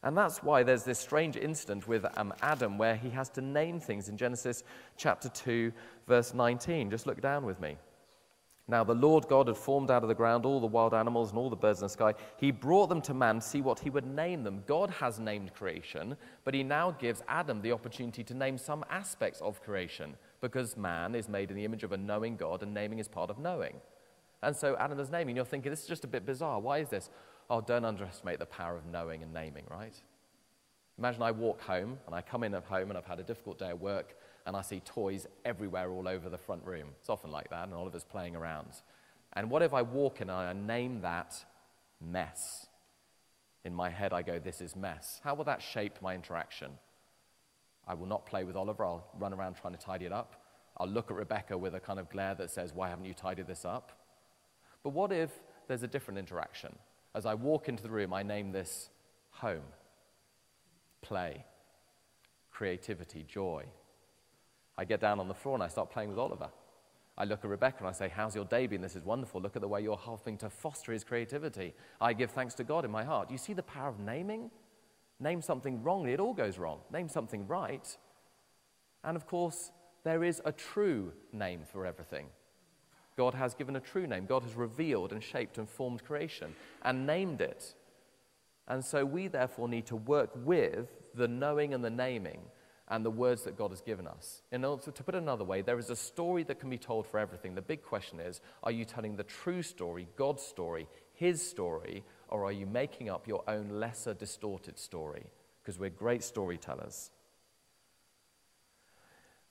[0.03, 3.79] And that's why there's this strange incident with um, Adam where he has to name
[3.79, 4.65] things in Genesis
[4.97, 5.73] chapter 2,
[6.09, 6.91] verse 19.
[6.91, 7.77] Just look down with me.
[8.69, 11.39] Now, the Lord God had formed out of the ground all the wild animals and
[11.39, 12.15] all the birds in the sky.
[12.39, 14.63] He brought them to man to see what he would name them.
[14.67, 19.41] God has named creation, but he now gives Adam the opportunity to name some aspects
[19.41, 22.99] of creation because man is made in the image of a knowing God and naming
[22.99, 23.75] is part of knowing.
[24.43, 25.37] And so Adam is naming.
[25.37, 26.61] You're thinking, this is just a bit bizarre.
[26.61, 27.11] Why is this?
[27.51, 29.95] Oh, don't underestimate the power of knowing and naming, right?
[30.99, 33.59] Imagine I walk home and I come in at home and I've had a difficult
[33.59, 34.15] day at work
[34.47, 36.89] and I see toys everywhere all over the front room.
[37.01, 38.69] It's often like that, and Oliver's playing around.
[39.35, 41.45] And what if I walk in and I name that
[42.01, 42.67] mess?
[43.65, 45.21] In my head, I go, This is mess.
[45.23, 46.73] How will that shape my interaction?
[47.87, 48.85] I will not play with Oliver.
[48.85, 50.43] I'll run around trying to tidy it up.
[50.77, 53.47] I'll look at Rebecca with a kind of glare that says, Why haven't you tidied
[53.47, 53.93] this up?
[54.83, 55.31] But what if
[55.69, 56.75] there's a different interaction?
[57.15, 58.91] As I walk into the room, I name this
[59.31, 59.65] home,
[61.03, 61.45] play,
[62.51, 63.65] creativity, joy.
[64.79, 66.49] I get down on the floor and I start playing with Oliver.
[67.19, 68.81] I look at Rebecca and I say, How's your day been?
[68.81, 69.41] This is wonderful.
[69.41, 71.75] Look at the way you're helping to foster his creativity.
[72.01, 73.31] I give thanks to God in my heart.
[73.31, 74.51] You see the power of naming?
[75.21, 76.81] Name something wrongly, it all goes wrong.
[76.91, 77.97] Name something right.
[79.05, 79.71] And of course,
[80.05, 82.27] there is a true name for everything.
[83.17, 84.27] God has given a true name.
[84.27, 87.75] God has revealed and shaped and formed creation and named it.
[88.69, 92.41] And so we therefore need to work with the knowing and the naming
[92.89, 94.43] and the words that God has given us.
[94.51, 97.07] In order to put it another way, there is a story that can be told
[97.07, 97.55] for everything.
[97.55, 102.45] The big question is are you telling the true story, God's story, His story, or
[102.45, 105.25] are you making up your own lesser, distorted story?
[105.63, 107.11] Because we're great storytellers.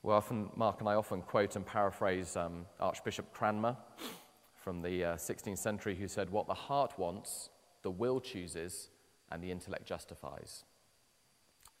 [0.04, 3.76] Well, often, Mark and I often quote and paraphrase um, Archbishop Cranmer
[4.56, 7.50] from the uh, 16th century, who said, What the heart wants,
[7.82, 8.88] the will chooses,
[9.30, 10.64] and the intellect justifies.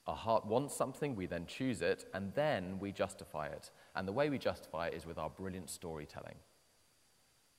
[0.06, 3.72] Our heart wants something, we then choose it, and then we justify it.
[3.96, 6.36] And the way we justify it is with our brilliant storytelling.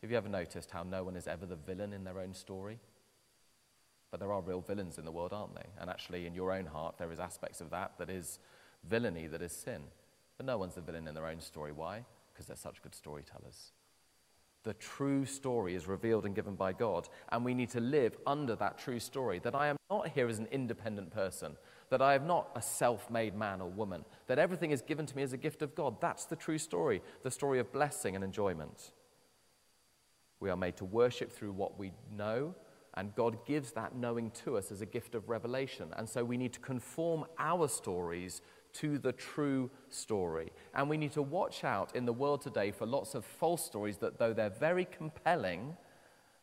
[0.02, 2.80] Have you ever noticed how no one is ever the villain in their own story?
[4.12, 5.68] But there are real villains in the world, aren't they?
[5.78, 8.40] And actually, in your own heart, there is aspects of that that is
[8.90, 9.82] villainy, that is sin.
[10.38, 11.72] But no one's the villain in their own story.
[11.72, 12.06] Why?
[12.34, 13.72] Because they're such good storytellers.
[14.64, 18.56] The true story is revealed and given by God, and we need to live under
[18.56, 21.58] that true story that I am not here as an independent person,
[21.90, 25.16] that I am not a self made man or woman, that everything is given to
[25.18, 26.00] me as a gift of God.
[26.00, 28.92] That's the true story, the story of blessing and enjoyment.
[30.40, 32.56] We are made to worship through what we know,
[32.96, 35.90] and God gives that knowing to us as a gift of revelation.
[35.98, 38.42] And so we need to conform our stories
[38.74, 40.52] to the true story.
[40.74, 43.98] And we need to watch out in the world today for lots of false stories
[43.98, 45.78] that, though they're very compelling,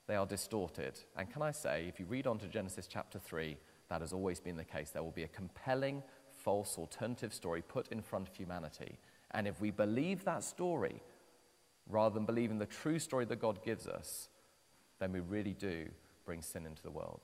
[0.07, 0.99] they are distorted.
[1.17, 3.57] And can I say, if you read on to Genesis chapter 3,
[3.89, 4.91] that has always been the case.
[4.91, 8.99] There will be a compelling, false, alternative story put in front of humanity.
[9.33, 11.03] And if we believe that story,
[11.89, 14.29] rather than believing the true story that God gives us,
[14.99, 15.87] then we really do
[16.25, 17.23] bring sin into the world.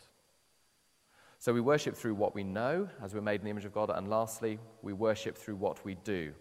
[1.39, 3.91] So we worship through what we know, as we're made in the image of God.
[3.91, 6.33] And lastly, we worship through what we do.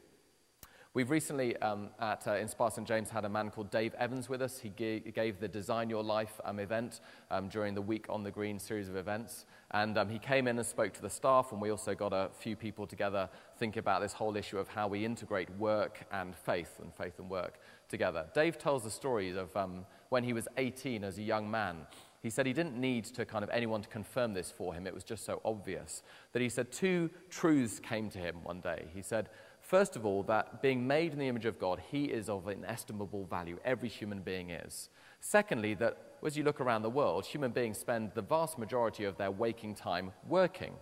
[0.96, 2.88] We've recently um, at uh, Inspire St.
[2.88, 4.60] James had a man called Dave Evans with us.
[4.60, 8.32] He gave, gave the Design Your Life um, event um, during the Week on the
[8.32, 9.46] Green series of events.
[9.72, 12.30] And um, he came in and spoke to the staff, and we also got a
[12.40, 13.28] few people together
[13.60, 17.30] thinking about this whole issue of how we integrate work and faith, and faith and
[17.30, 18.28] work together.
[18.34, 21.88] Dave tells the stories of um, when he was 18 as a young man.
[22.26, 24.88] He said he didn't need to kind of anyone to confirm this for him.
[24.88, 26.02] It was just so obvious
[26.34, 28.88] that he said two truths came to him one day.
[28.96, 29.30] He said,
[29.62, 33.26] First of all, that being made in the image of God, he is of inestimable
[33.26, 33.60] value.
[33.64, 34.90] Every human being is.
[35.20, 39.18] Secondly, that as you look around the world, human beings spend the vast majority of
[39.18, 40.74] their waking time working.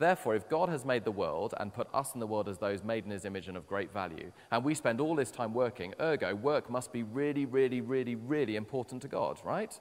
[0.00, 2.82] Therefore, if God has made the world and put us in the world as those
[2.82, 5.94] made in his image and of great value, and we spend all this time working,
[6.00, 9.78] ergo, work must be really, really, really, really important to God, right?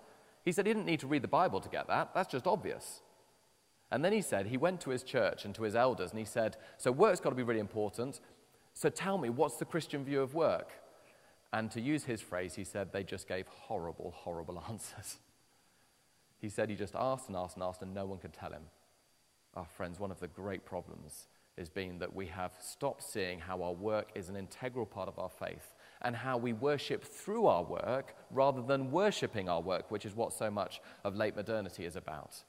[0.47, 2.13] He said he didn't need to read the Bible to get that.
[2.13, 3.01] That's just obvious.
[3.91, 6.23] And then he said he went to his church and to his elders and he
[6.23, 8.21] said, So work's got to be really important.
[8.73, 10.71] So tell me, what's the Christian view of work?
[11.51, 15.17] And to use his phrase, he said they just gave horrible, horrible answers.
[16.39, 18.63] He said he just asked and asked and asked, and no one could tell him.
[19.53, 23.63] Our friends, one of the great problems is being that we have stopped seeing how
[23.63, 27.63] our work is an integral part of our faith and how we worship through our
[27.63, 31.95] work rather than worshipping our work, which is what so much of late modernity is
[31.95, 32.43] about.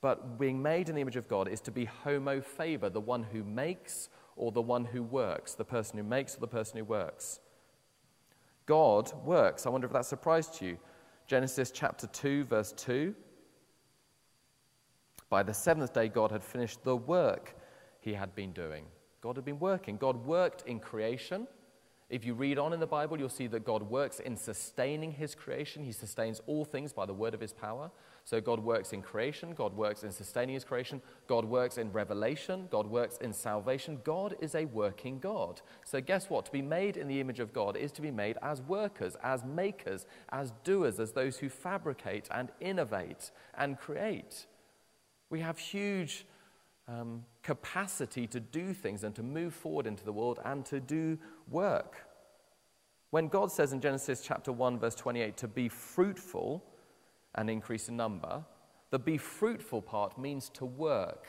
[0.00, 3.24] But being made in the image of God is to be homo faber, the one
[3.24, 6.84] who makes or the one who works, the person who makes or the person who
[6.84, 7.40] works.
[8.66, 9.66] God works.
[9.66, 10.78] I wonder if that surprised you.
[11.26, 13.14] Genesis chapter 2, verse 2.
[15.28, 17.56] By the seventh day, God had finished the work
[18.00, 18.84] he had been doing.
[19.20, 19.96] God had been working.
[19.96, 21.46] God worked in creation.
[22.10, 25.34] If you read on in the Bible, you'll see that God works in sustaining his
[25.34, 25.84] creation.
[25.84, 27.90] He sustains all things by the word of his power.
[28.24, 32.68] So God works in creation, God works in sustaining his creation, God works in revelation,
[32.70, 34.00] God works in salvation.
[34.04, 35.60] God is a working God.
[35.84, 36.46] So guess what?
[36.46, 39.44] To be made in the image of God is to be made as workers, as
[39.44, 44.46] makers, as doers, as those who fabricate and innovate and create.
[45.30, 46.26] We have huge
[46.86, 51.18] um, capacity to do things and to move forward into the world and to do
[51.50, 52.06] work.
[53.10, 56.62] When God says in Genesis chapter 1, verse 28, to be fruitful,
[57.34, 58.44] and increase in number.
[58.90, 61.26] The be fruitful part means to work.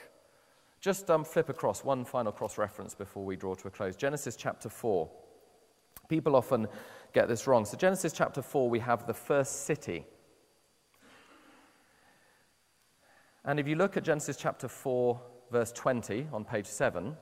[0.81, 3.95] Just um, flip across one final cross reference before we draw to a close.
[3.95, 5.09] Genesis chapter 4.
[6.07, 6.67] People often
[7.13, 7.65] get this wrong.
[7.65, 10.05] So, Genesis chapter 4, we have the first city.
[13.45, 15.19] And if you look at Genesis chapter 4,
[15.51, 17.15] verse 20 on page 7,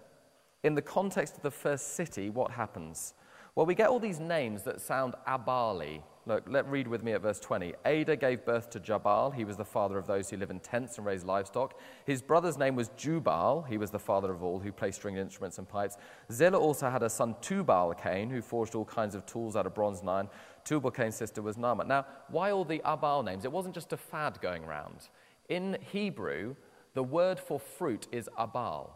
[0.63, 3.13] in the context of the first city, what happens?
[3.55, 7.21] Well, we get all these names that sound abali, Look, let read with me at
[7.21, 7.73] verse 20.
[7.85, 9.31] Adah gave birth to Jabal.
[9.31, 11.79] He was the father of those who live in tents and raise livestock.
[12.05, 13.61] His brother's name was Jubal.
[13.61, 15.95] He was the father of all who play stringed instruments and pipes.
[16.29, 19.73] Zillah also had a son, Tubal Cain, who forged all kinds of tools out of
[19.73, 20.27] bronze and iron.
[20.65, 21.87] Tubal Cain's sister was Naamah.
[21.87, 23.45] Now, why all the Abal names?
[23.45, 25.07] It wasn't just a fad going around.
[25.47, 26.57] In Hebrew,
[26.93, 28.89] the word for fruit is Abal.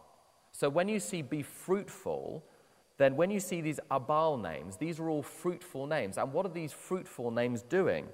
[0.52, 2.44] So when you see be fruitful,
[2.98, 6.18] then when you see these Abal names, these are all fruitful names.
[6.18, 8.08] And what are these fruitful names doing?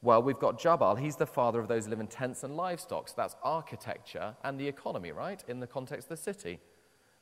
[0.00, 0.96] Well, we've got Jabal.
[0.96, 3.08] He's the father of those who live in tents and livestock.
[3.08, 5.42] So that's architecture and the economy, right?
[5.48, 6.60] In the context of the city.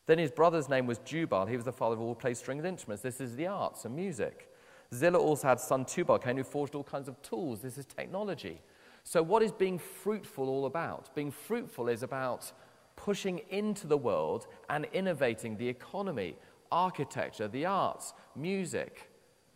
[0.07, 1.47] Then his brother's name was Jubal.
[1.47, 3.03] He was the father of all who play stringed instruments.
[3.03, 4.51] This is the arts and music.
[4.95, 7.61] Zillah also had son Tubal Cain, who forged all kinds of tools.
[7.61, 8.61] This is technology.
[9.09, 11.14] So, what is being fruitful all about?
[11.14, 12.51] Being fruitful is about
[12.97, 16.37] pushing into the world and innovating the economy,
[16.73, 19.09] architecture, the arts, music,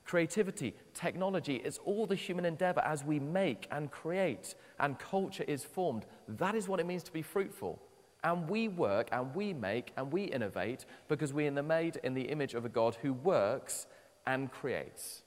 [0.05, 1.57] creativity, technology.
[1.65, 6.07] It's all the human endeavor as we make and create and culture is formed.
[6.29, 7.83] That is what it means to be fruitful.
[8.23, 12.29] And we work and we make and we innovate because we are made in the
[12.29, 13.89] image of a God who works
[14.29, 15.23] and creates.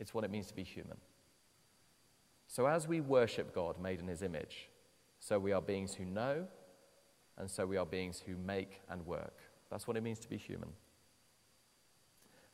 [0.00, 0.96] It's what it means to be human.
[2.52, 4.68] So as we worship God made in his image,
[5.20, 6.46] so we are beings who know,
[7.38, 9.38] and so we are beings who make and work.
[9.70, 10.68] That's what it means to be human.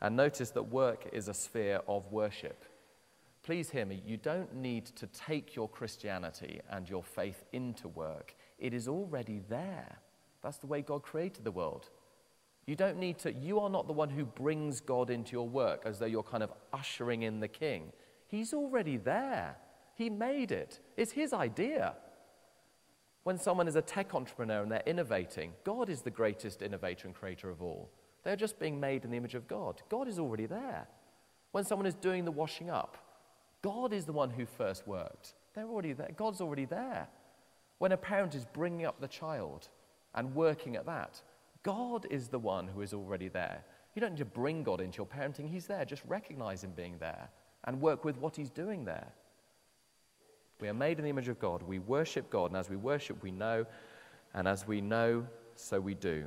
[0.01, 2.65] And notice that work is a sphere of worship.
[3.43, 8.37] Please hear me, you don't need to take your Christianity and your faith into work.
[8.61, 9.99] It is already there.
[10.45, 11.89] That's the way God created the world.
[12.67, 15.83] You don't need to, you are not the one who brings God into your work
[15.85, 17.91] as though you're kind of ushering in the king.
[18.29, 19.57] He's already there.
[19.99, 20.79] He made it.
[20.97, 21.95] It's his idea.
[23.25, 27.17] When someone is a tech entrepreneur and they're innovating, God is the greatest innovator and
[27.17, 27.91] creator of all.
[28.23, 29.83] They're just being made in the image of God.
[29.89, 30.87] God is already there.
[31.51, 32.97] When someone is doing the washing up,
[33.61, 35.35] God is the one who first worked.
[35.55, 36.11] They're already there.
[36.17, 37.09] God's already there.
[37.79, 39.69] When a parent is bringing up the child
[40.15, 41.21] and working at that,
[41.65, 43.65] God is the one who is already there.
[43.97, 45.85] You don't need to bring God into your parenting, He's there.
[45.85, 47.29] Just recognize Him being there
[47.65, 49.13] and work with what He's doing there.
[50.61, 51.63] We are made in the image of God.
[51.63, 53.65] We worship God, and as we worship, we know,
[54.35, 56.25] and as we know, so we do.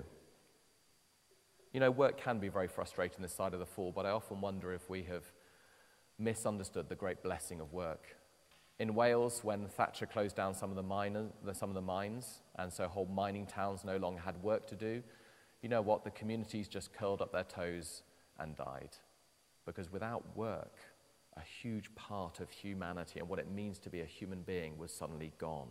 [1.73, 4.41] You know, work can be very frustrating this side of the fall, but I often
[4.41, 5.23] wonder if we have
[6.17, 8.15] misunderstood the great blessing of work.
[8.79, 12.71] In Wales, when Thatcher closed down some of the, miner, some of the mines, and
[12.71, 15.03] so whole mining towns no longer had work to do,
[15.61, 16.03] you know what?
[16.03, 18.03] The communities just curled up their toes
[18.39, 18.97] and died.
[19.65, 20.73] Because without work,
[21.37, 24.91] a huge part of humanity and what it means to be a human being was
[24.91, 25.69] suddenly gone.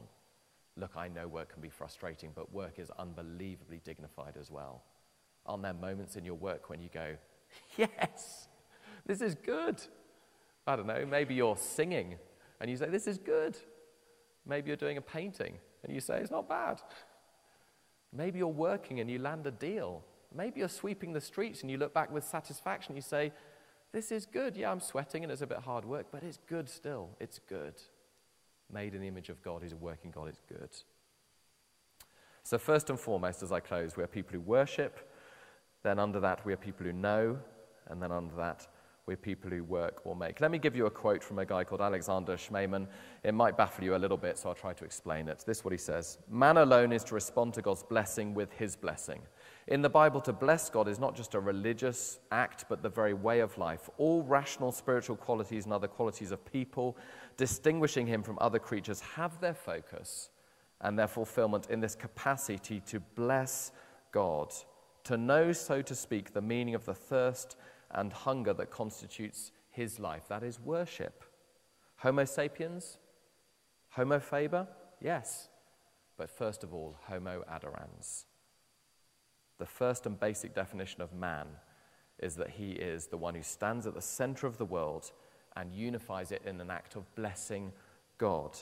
[0.76, 4.82] Look, I know work can be frustrating, but work is unbelievably dignified as well.
[5.44, 7.16] Aren't there moments in your work when you go,
[7.76, 8.48] Yes,
[9.06, 9.80] this is good?
[10.66, 12.16] I don't know, maybe you're singing
[12.60, 13.56] and you say, This is good.
[14.46, 15.54] Maybe you're doing a painting
[15.84, 16.80] and you say, It's not bad.
[18.12, 20.02] Maybe you're working and you land a deal.
[20.34, 22.92] Maybe you're sweeping the streets and you look back with satisfaction.
[22.92, 23.32] And you say,
[23.92, 24.56] This is good.
[24.56, 27.10] Yeah, I'm sweating and it's a bit hard work, but it's good still.
[27.18, 27.74] It's good.
[28.72, 30.70] Made in the image of God, who's a working God, it's good.
[32.42, 35.10] So, first and foremost, as I close, we are people who worship.
[35.82, 37.38] Then, under that, we are people who know.
[37.88, 38.68] And then, under that,
[39.06, 40.40] we're people who work or make.
[40.40, 42.86] Let me give you a quote from a guy called Alexander Schmemann.
[43.24, 45.42] It might baffle you a little bit, so I'll try to explain it.
[45.44, 48.76] This is what he says Man alone is to respond to God's blessing with his
[48.76, 49.20] blessing.
[49.66, 53.14] In the Bible, to bless God is not just a religious act, but the very
[53.14, 53.88] way of life.
[53.98, 56.96] All rational spiritual qualities and other qualities of people,
[57.36, 60.30] distinguishing him from other creatures, have their focus
[60.80, 63.70] and their fulfillment in this capacity to bless
[64.12, 64.52] God,
[65.04, 67.56] to know, so to speak, the meaning of the thirst
[67.90, 70.26] and hunger that constitutes his life.
[70.28, 71.22] That is worship.
[71.96, 72.98] Homo sapiens?
[73.90, 74.66] Homo faber?
[75.00, 75.48] Yes.
[76.16, 78.24] But first of all, Homo adorans.
[79.60, 81.46] The first and basic definition of man
[82.18, 85.12] is that he is the one who stands at the center of the world
[85.54, 87.70] and unifies it in an act of blessing
[88.16, 88.56] God,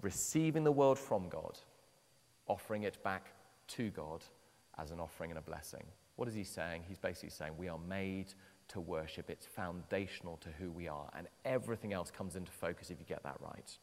[0.00, 1.58] receiving the world from God,
[2.46, 3.32] offering it back
[3.66, 4.22] to God
[4.78, 5.84] as an offering and a blessing.
[6.14, 6.84] What is he saying?
[6.86, 8.32] He's basically saying we are made
[8.68, 9.30] to worship.
[9.30, 13.24] It's foundational to who we are, and everything else comes into focus if you get
[13.24, 13.76] that right.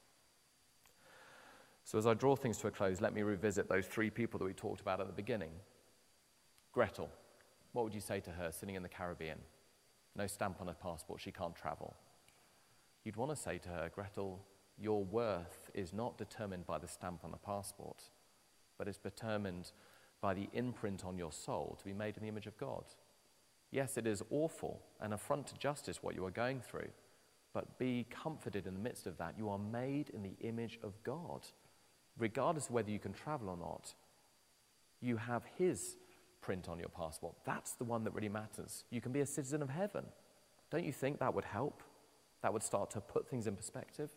[1.84, 4.46] So, as I draw things to a close, let me revisit those three people that
[4.46, 5.52] we talked about at the beginning.
[6.72, 7.10] Gretel,
[7.74, 9.40] what would you say to her sitting in the Caribbean?
[10.16, 11.96] No stamp on her passport, she can't travel.
[13.04, 14.40] You'd want to say to her, Gretel,
[14.78, 18.04] your worth is not determined by the stamp on the passport,
[18.78, 19.72] but it's determined
[20.22, 22.86] by the imprint on your soul to be made in the image of God.
[23.72, 26.90] Yes, it is awful, an affront to justice what you are going through,
[27.54, 29.36] but be comforted in the midst of that.
[29.38, 31.42] You are made in the image of God.
[32.18, 33.94] Regardless of whether you can travel or not,
[35.02, 35.96] you have His
[36.42, 37.36] print on your passport.
[37.46, 38.84] That's the one that really matters.
[38.90, 40.06] You can be a citizen of heaven.
[40.70, 41.84] Don't you think that would help?
[42.42, 44.10] That would start to put things in perspective?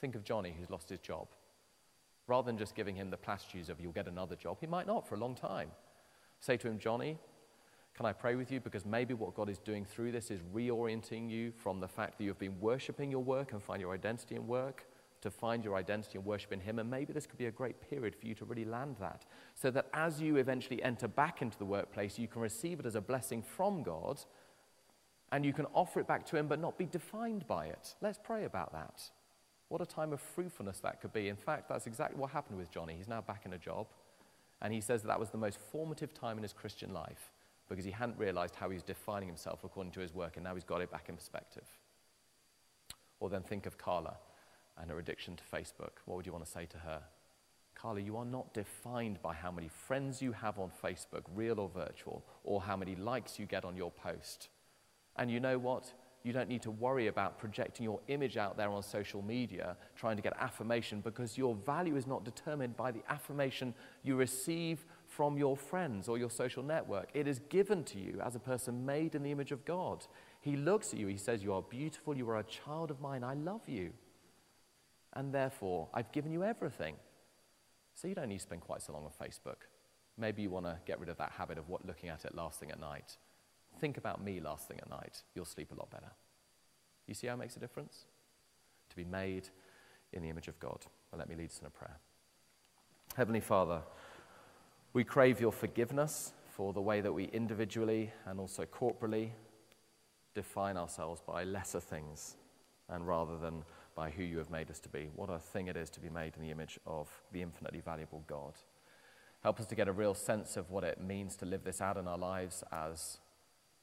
[0.00, 1.28] Think of Johnny who's lost his job.
[2.26, 5.08] Rather than just giving him the platitudes of you'll get another job, he might not
[5.08, 5.70] for a long time.
[6.40, 7.18] Say to him, Johnny,
[7.96, 8.60] can I pray with you?
[8.60, 12.24] Because maybe what God is doing through this is reorienting you from the fact that
[12.24, 14.86] you've been worshiping your work and find your identity in work
[15.20, 16.78] to find your identity and worship in Him.
[16.78, 19.24] And maybe this could be a great period for you to really land that.
[19.54, 22.94] So that as you eventually enter back into the workplace, you can receive it as
[22.94, 24.20] a blessing from God
[25.30, 27.94] and you can offer it back to Him but not be defined by it.
[28.00, 29.02] Let's pray about that.
[29.68, 31.28] What a time of fruitfulness that could be.
[31.28, 32.94] In fact, that's exactly what happened with Johnny.
[32.96, 33.86] He's now back in a job.
[34.62, 37.32] And he says that, that was the most formative time in his Christian life
[37.68, 40.54] because he hadn't realized how he was defining himself according to his work, and now
[40.54, 41.66] he's got it back in perspective.
[43.20, 44.16] Or then think of Carla
[44.80, 46.00] and her addiction to Facebook.
[46.04, 47.02] What would you want to say to her?
[47.74, 51.68] Carla, you are not defined by how many friends you have on Facebook, real or
[51.68, 54.48] virtual, or how many likes you get on your post.
[55.16, 55.92] And you know what?
[56.24, 60.16] You don't need to worry about projecting your image out there on social media, trying
[60.16, 63.72] to get affirmation, because your value is not determined by the affirmation
[64.02, 67.08] you receive from your friends or your social network.
[67.14, 70.04] It is given to you as a person made in the image of God.
[70.40, 73.22] He looks at you, he says, You are beautiful, you are a child of mine,
[73.22, 73.92] I love you.
[75.18, 76.94] And therefore, I've given you everything.
[77.96, 79.66] So you don't need to spend quite so long on Facebook.
[80.16, 82.60] Maybe you want to get rid of that habit of what, looking at it last
[82.60, 83.16] thing at night.
[83.80, 85.24] Think about me last thing at night.
[85.34, 86.12] You'll sleep a lot better.
[87.08, 88.04] You see how it makes a difference?
[88.90, 89.48] To be made
[90.12, 90.86] in the image of God.
[91.10, 91.98] Well, let me lead us in a prayer.
[93.16, 93.82] Heavenly Father,
[94.92, 99.32] we crave your forgiveness for the way that we individually and also corporally
[100.36, 102.36] define ourselves by lesser things
[102.88, 103.64] and rather than
[103.98, 105.10] by who you have made us to be.
[105.16, 108.22] What a thing it is to be made in the image of the infinitely valuable
[108.28, 108.52] God.
[109.42, 111.96] Help us to get a real sense of what it means to live this out
[111.96, 113.18] in our lives as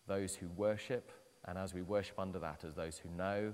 [0.07, 1.11] those who worship,
[1.43, 3.53] and as we worship under that, as those who know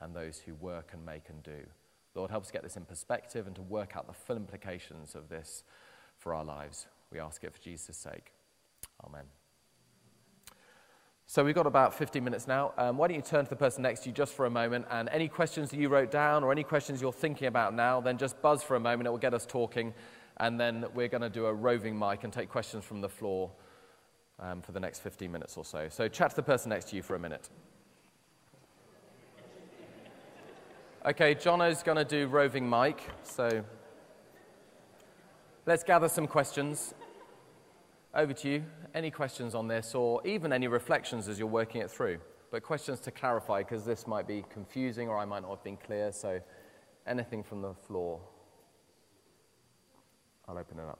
[0.00, 1.66] and those who work and make and do.
[2.14, 5.28] Lord, help us get this in perspective and to work out the full implications of
[5.28, 5.64] this
[6.16, 6.86] for our lives.
[7.10, 8.30] We ask it for Jesus' sake.
[9.04, 9.37] Amen.
[11.30, 12.72] So we've got about 15 minutes now.
[12.78, 14.86] Um, why don't you turn to the person next to you just for a moment,
[14.90, 18.16] and any questions that you wrote down or any questions you're thinking about now, then
[18.16, 19.06] just buzz for a moment.
[19.06, 19.92] It will get us talking,
[20.38, 23.50] and then we're going to do a roving mic and take questions from the floor
[24.40, 25.90] um, for the next 15 minutes or so.
[25.90, 27.50] So chat to the person next to you for a minute.
[31.04, 33.62] Okay, Jono's going to do roving mic, so
[35.66, 36.94] let's gather some questions.
[38.14, 38.64] Over to you.
[38.94, 42.18] Any questions on this, or even any reflections as you're working it through?
[42.50, 45.76] But questions to clarify, because this might be confusing or I might not have been
[45.76, 46.40] clear, so
[47.06, 48.20] anything from the floor.
[50.48, 50.98] I'll open it up.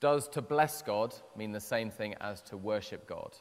[0.00, 3.36] Does to bless God mean the same thing as to worship God?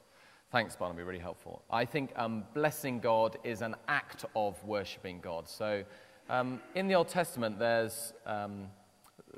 [0.54, 1.64] Thanks, Barnaby, really helpful.
[1.72, 5.50] I think um, blessing God is an act of worshipping God.
[5.50, 5.84] So
[6.30, 8.68] um, in the Old Testament, there's, um,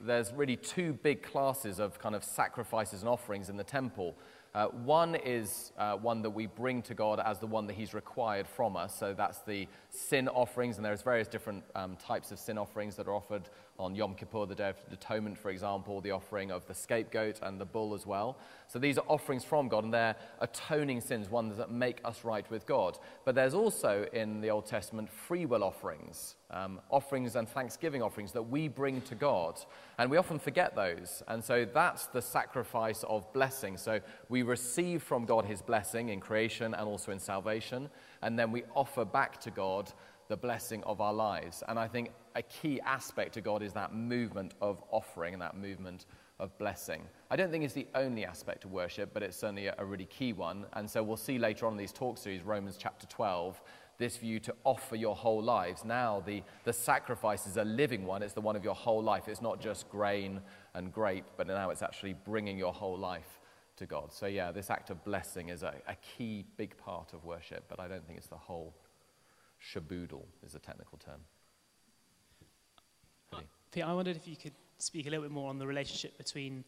[0.01, 4.13] there's really two big classes of kind of sacrifices and offerings in the temple.
[4.53, 7.93] Uh, one is uh, one that we bring to God as the one that He's
[7.93, 8.93] required from us.
[8.93, 13.07] So that's the sin offerings, and there's various different um, types of sin offerings that
[13.07, 16.73] are offered on Yom Kippur, the Day of Atonement, for example, the offering of the
[16.73, 18.38] scapegoat and the bull as well.
[18.67, 22.49] So these are offerings from God, and they're atoning sins, ones that make us right
[22.49, 22.97] with God.
[23.26, 28.32] But there's also in the Old Testament free will offerings, um, offerings and thanksgiving offerings
[28.32, 29.59] that we bring to God.
[29.97, 31.21] And we often forget those.
[31.28, 33.78] And so that's the sacrifice of blessing.
[33.78, 33.99] So
[34.30, 37.89] we receive from God his blessing in creation and also in salvation,
[38.21, 39.91] and then we offer back to God
[40.28, 41.61] the blessing of our lives.
[41.67, 45.57] And I think a key aspect to God is that movement of offering and that
[45.57, 46.05] movement
[46.39, 47.01] of blessing.
[47.31, 50.05] I don't think it's the only aspect of worship, but it's certainly a, a really
[50.05, 50.65] key one.
[50.73, 53.61] And so we'll see later on in these talk series, Romans chapter 12,
[53.97, 55.86] this view to offer your whole lives.
[55.86, 59.29] Now, the, the sacrifice is a living one, it's the one of your whole life.
[59.29, 60.41] It's not just grain
[60.73, 63.39] and grape, but now it's actually bringing your whole life
[63.77, 64.11] to God.
[64.11, 67.79] So, yeah, this act of blessing is a, a key, big part of worship, but
[67.79, 68.73] I don't think it's the whole
[69.73, 71.21] shaboodle, is a technical term.
[73.72, 76.63] Pete, I wondered if you could speak a little bit more on the relationship between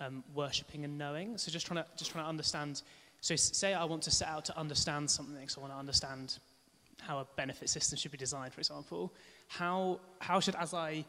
[0.00, 1.38] um, worshipping and knowing.
[1.38, 2.82] So just trying to just trying to understand.
[3.20, 5.48] So say I want to set out to understand something.
[5.48, 6.38] So I want to understand
[7.00, 9.12] how a benefit system should be designed, for example.
[9.48, 11.04] How how should as I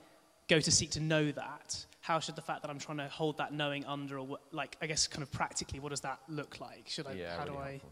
[0.48, 1.86] go to seek to know that?
[2.02, 4.88] How should the fact that I'm trying to hold that knowing under, or like I
[4.88, 6.88] guess kind of practically, what does that look like?
[6.88, 7.14] Should I?
[7.14, 7.70] Yeah, how really do I?
[7.72, 7.92] helpful.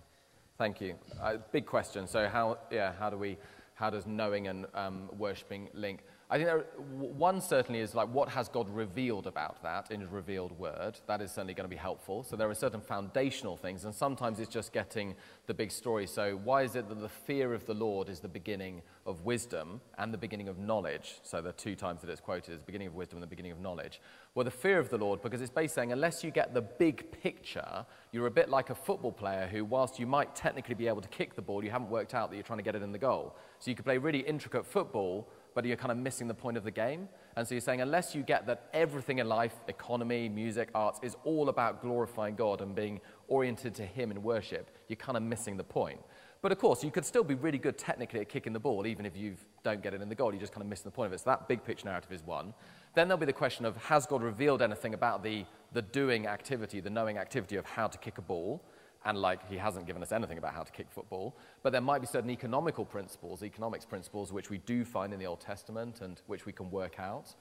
[0.57, 0.95] Thank you.
[1.21, 2.07] Uh, big question.
[2.07, 3.37] So how yeah how do we
[3.73, 6.01] how does knowing and um, worshipping link?
[6.35, 10.09] I think there, one certainly is like what has God revealed about that in His
[10.09, 10.99] revealed word.
[11.07, 12.23] That is certainly going to be helpful.
[12.23, 15.15] So there are certain foundational things, and sometimes it's just getting
[15.47, 16.05] the big story.
[16.05, 19.79] So why is it that the fear of the Lord is the beginning of wisdom
[19.97, 21.21] and the beginning of knowledge?
[21.23, 23.61] So the two times that it's quoted as beginning of wisdom and the beginning of
[23.61, 24.01] knowledge.
[24.33, 27.13] Well, the fear of the Lord, because it's basically saying unless you get the big
[27.23, 31.01] picture, you're a bit like a football player who, whilst you might technically be able
[31.01, 32.91] to kick the ball, you haven't worked out that you're trying to get it in
[32.91, 33.37] the goal.
[33.59, 36.63] So you could play really intricate football but you're kind of missing the point of
[36.63, 37.09] the game.
[37.35, 41.15] And so you're saying, unless you get that everything in life, economy, music, arts, is
[41.23, 45.57] all about glorifying God and being oriented to Him in worship, you're kind of missing
[45.57, 45.99] the point.
[46.41, 49.05] But of course, you could still be really good technically at kicking the ball, even
[49.05, 50.31] if you don't get it in the goal.
[50.31, 51.19] You're just kind of missing the point of it.
[51.21, 52.53] So that big picture narrative is one.
[52.93, 56.81] Then there'll be the question of has God revealed anything about the, the doing activity,
[56.81, 58.61] the knowing activity of how to kick a ball?
[59.05, 61.37] And like he hasn't given us anything about how to kick football.
[61.63, 65.27] But there might be certain economical principles, economics principles, which we do find in the
[65.27, 67.35] Old Testament and which we can work out.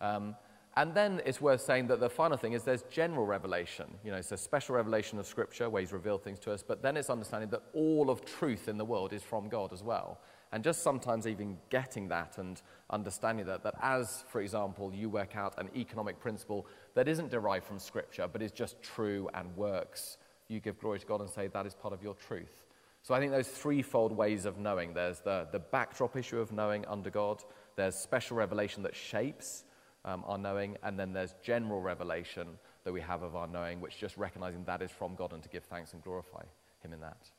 [0.00, 0.36] Um,
[0.78, 3.86] and then it's worth saying that the final thing is there's general revelation.
[4.04, 6.82] You know, it's a special revelation of Scripture where He's revealed things to us, but
[6.82, 10.20] then it's understanding that all of truth in the world is from God as well.
[10.52, 12.60] And just sometimes even getting that and
[12.90, 17.64] understanding that, that as, for example, you work out an economic principle that isn't derived
[17.64, 21.48] from Scripture, but is just true and works you give glory to God and say
[21.48, 22.64] that is part of your truth.
[23.02, 26.84] So I think those threefold ways of knowing there's the, the backdrop issue of knowing
[26.86, 27.42] under God,
[27.76, 29.64] there's special revelation that shapes
[30.04, 32.46] um, our knowing, and then there's general revelation
[32.84, 35.48] that we have of our knowing, which just recognizing that is from God and to
[35.48, 36.42] give thanks and glorify
[36.82, 37.30] Him in that.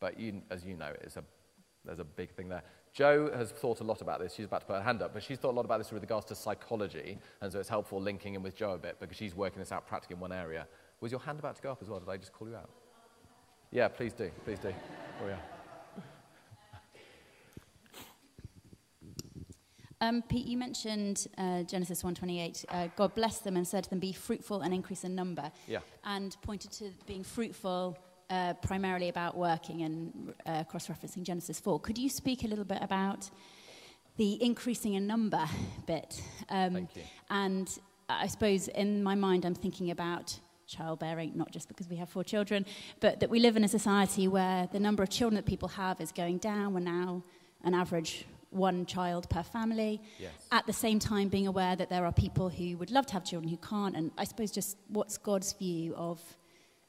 [0.00, 1.24] But you, as you know, it's a,
[1.84, 2.62] there's a big thing there.
[2.92, 4.34] Joe has thought a lot about this.
[4.34, 6.02] She's about to put her hand up, but she's thought a lot about this with
[6.02, 9.34] regards to psychology, and so it's helpful linking in with Joe a bit because she's
[9.34, 10.66] working this out practically in one area.
[11.00, 12.00] Was your hand about to go up as well?
[12.00, 12.70] Did I just call you out?
[13.70, 14.30] Yeah, please do.
[14.44, 14.72] Please do.
[15.22, 15.36] Oh, yeah.
[20.00, 22.64] Um, Pete, you mentioned uh, Genesis 1:28.
[22.68, 25.80] Uh, God blessed them and said to them, "Be fruitful and increase in number." Yeah.
[26.04, 27.96] And pointed to being fruitful
[28.28, 31.80] uh, primarily about working and uh, cross-referencing Genesis 4.
[31.80, 33.30] Could you speak a little bit about
[34.16, 35.44] the increasing in number
[35.86, 36.20] bit?
[36.50, 37.02] Um, Thank you.
[37.30, 37.78] And
[38.08, 42.24] I suppose in my mind, I'm thinking about childbearing, not just because we have four
[42.24, 42.66] children,
[43.00, 46.00] but that we live in a society where the number of children that people have
[46.00, 46.74] is going down.
[46.74, 47.22] We're now
[47.64, 50.00] an average one child per family.
[50.18, 50.32] Yes.
[50.50, 53.24] At the same time, being aware that there are people who would love to have
[53.24, 53.96] children who can't.
[53.96, 56.20] And I suppose just what's God's view of,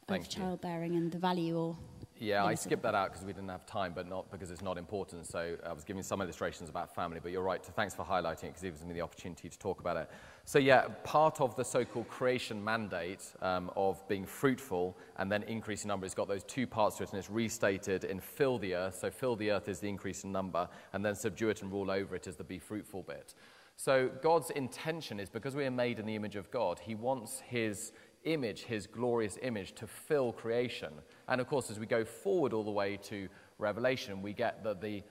[0.08, 0.42] Thank of you.
[0.42, 1.78] childbearing and the value or.
[2.20, 4.78] Yeah, I skipped that out because we didn't have time, but not because it's not
[4.78, 5.28] important.
[5.28, 7.64] So I was giving some illustrations about family, but you're right.
[7.64, 10.10] Thanks for highlighting it because it gives me the opportunity to talk about it.
[10.46, 15.90] So yeah, part of the so-called creation mandate um, of being fruitful and then increasing
[15.90, 18.98] number, it's got those two parts to it, and it's restated in fill the earth.
[19.00, 21.92] So fill the earth is the increase in number, and then subdue it and rule
[21.92, 23.34] over it is the be fruitful bit.
[23.80, 27.42] So God's intention is because we are made in the image of God, He wants
[27.42, 27.92] His
[28.24, 30.94] image, his glorious image, to fill creation.
[31.28, 34.82] And of course, as we go forward all the way to Revelation, we get that
[34.82, 35.04] the,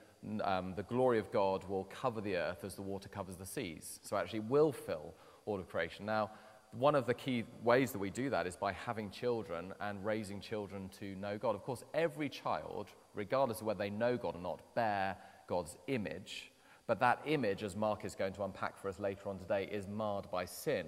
[0.42, 4.00] um, the glory of God will cover the earth as the water covers the seas.
[4.02, 5.14] So actually, will fill
[5.46, 6.07] all of creation.
[6.07, 6.30] Now,
[6.72, 10.40] one of the key ways that we do that is by having children and raising
[10.40, 11.54] children to know God.
[11.54, 15.16] Of course, every child, regardless of whether they know God or not, bear
[15.48, 16.50] God's image.
[16.86, 19.88] But that image, as Mark is going to unpack for us later on today, is
[19.88, 20.86] marred by sin.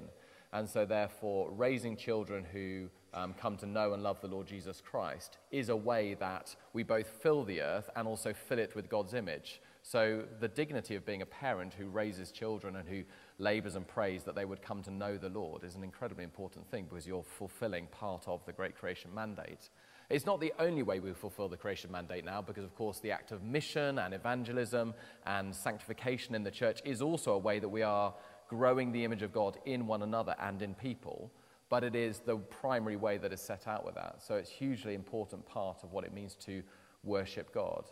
[0.53, 4.81] And so, therefore, raising children who um, come to know and love the Lord Jesus
[4.81, 8.89] Christ is a way that we both fill the earth and also fill it with
[8.89, 9.61] God's image.
[9.83, 13.05] So, the dignity of being a parent who raises children and who
[13.39, 16.71] labors and prays that they would come to know the Lord is an incredibly important
[16.71, 19.69] thing because you're fulfilling part of the Great Creation Mandate.
[20.11, 23.11] It's not the only way we fulfill the creation mandate now, because of course the
[23.11, 24.95] act of mission and evangelism
[25.27, 28.15] and sanctification in the church is also a way that we are
[28.49, 31.31] growing the image of God in one another and in people.
[31.69, 34.23] But it is the primary way that is set out with that.
[34.23, 36.63] So it's hugely important part of what it means to
[37.05, 37.85] worship God.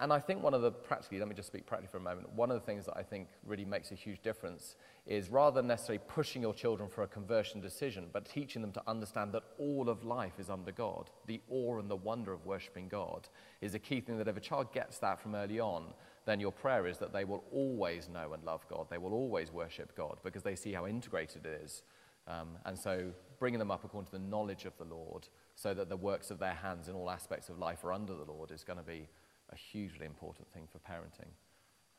[0.00, 2.32] And I think one of the practically, let me just speak practically for a moment.
[2.32, 4.76] One of the things that I think really makes a huge difference
[5.06, 8.82] is rather than necessarily pushing your children for a conversion decision, but teaching them to
[8.86, 11.10] understand that all of life is under God.
[11.26, 13.28] The awe and the wonder of worshiping God
[13.60, 15.86] is a key thing that if a child gets that from early on,
[16.28, 18.86] then your prayer is that they will always know and love God.
[18.90, 21.82] They will always worship God because they see how integrated it is.
[22.26, 25.88] Um, and so bringing them up according to the knowledge of the Lord so that
[25.88, 28.62] the works of their hands in all aspects of life are under the Lord is
[28.62, 29.08] going to be
[29.50, 31.30] a hugely important thing for parenting.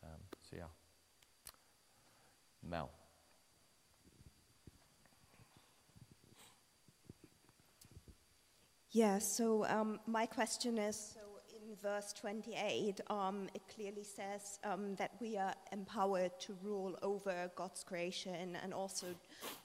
[0.03, 0.19] Um,
[0.49, 0.63] so, yeah.
[2.61, 2.91] Mel.
[8.91, 11.28] Yeah, so um, my question is so
[11.69, 17.51] in verse 28, um, it clearly says um, that we are empowered to rule over
[17.55, 19.07] God's creation, and also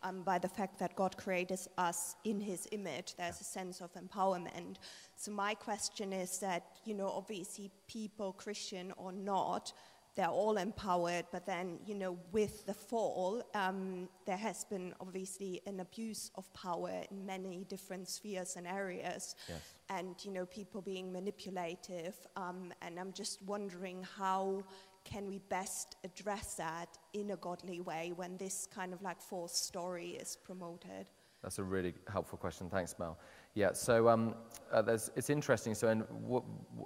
[0.03, 3.91] um, by the fact that God created us in his image, there's a sense of
[3.95, 4.77] empowerment.
[5.17, 9.73] So, my question is that, you know, obviously, people, Christian or not,
[10.15, 15.61] they're all empowered, but then, you know, with the fall, um, there has been obviously
[15.67, 19.61] an abuse of power in many different spheres and areas, Yes.
[19.89, 22.15] and, you know, people being manipulative.
[22.37, 24.63] Um, and I'm just wondering how
[25.05, 29.57] can we best address that in a godly way when this kind of like false
[29.59, 31.07] story is promoted?
[31.43, 32.71] That's a really helpful question.
[32.71, 33.19] Thanks, Mel.
[33.55, 34.35] Yeah, so um,
[34.73, 34.83] uh,
[35.15, 35.75] it's interesting.
[35.75, 36.05] So in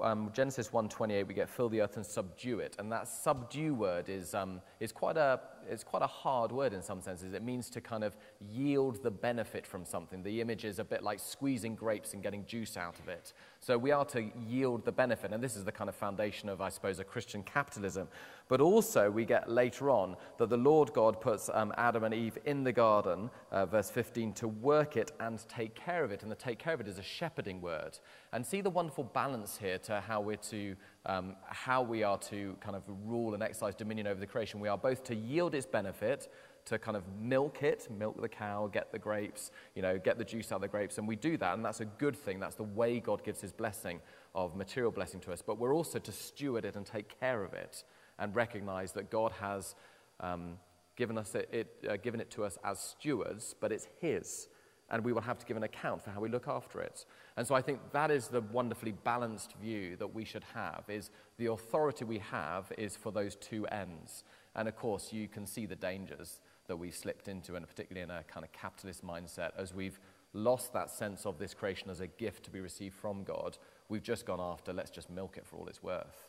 [0.02, 4.10] um, Genesis 1:28, we get fill the earth and subdue it, and that subdue word
[4.10, 5.40] is um, is quite a
[5.70, 7.34] it's quite a hard word in some senses.
[7.34, 10.22] It means to kind of yield the benefit from something.
[10.22, 13.32] The image is a bit like squeezing grapes and getting juice out of it.
[13.60, 16.60] So we are to yield the benefit, and this is the kind of foundation of,
[16.60, 18.08] I suppose, a Christian capitalism.
[18.48, 22.38] But also, we get later on that the Lord God puts um, Adam and Eve
[22.46, 26.22] in the garden, uh, verse 15, to work it and take care of it.
[26.22, 27.98] And the take care of it is a shepherding word.
[28.32, 30.76] And see the wonderful balance here to how we're to,
[31.09, 34.61] um, how we are to kind of rule and exercise dominion over the creation.
[34.61, 36.30] We are both to yield its benefit,
[36.66, 40.24] to kind of milk it, milk the cow, get the grapes, you know, get the
[40.24, 40.98] juice out of the grapes.
[40.98, 42.38] And we do that, and that's a good thing.
[42.38, 44.00] That's the way God gives his blessing
[44.34, 45.42] of material blessing to us.
[45.42, 47.84] But we're also to steward it and take care of it
[48.18, 49.74] and recognize that God has
[50.20, 50.59] um,
[50.94, 54.48] given, us it, it, uh, given it to us as stewards, but it's his.
[54.91, 57.05] And we will have to give an account for how we look after it.
[57.36, 61.11] And so I think that is the wonderfully balanced view that we should have, is
[61.36, 64.24] the authority we have is for those two ends.
[64.57, 68.11] And of course, you can see the dangers that we slipped into, and particularly in
[68.11, 70.01] a kind of capitalist mindset, as we've
[70.32, 73.59] lost that sense of this creation as a gift to be received from God.
[73.89, 76.28] We've just gone after, let's just milk it for all it's worth.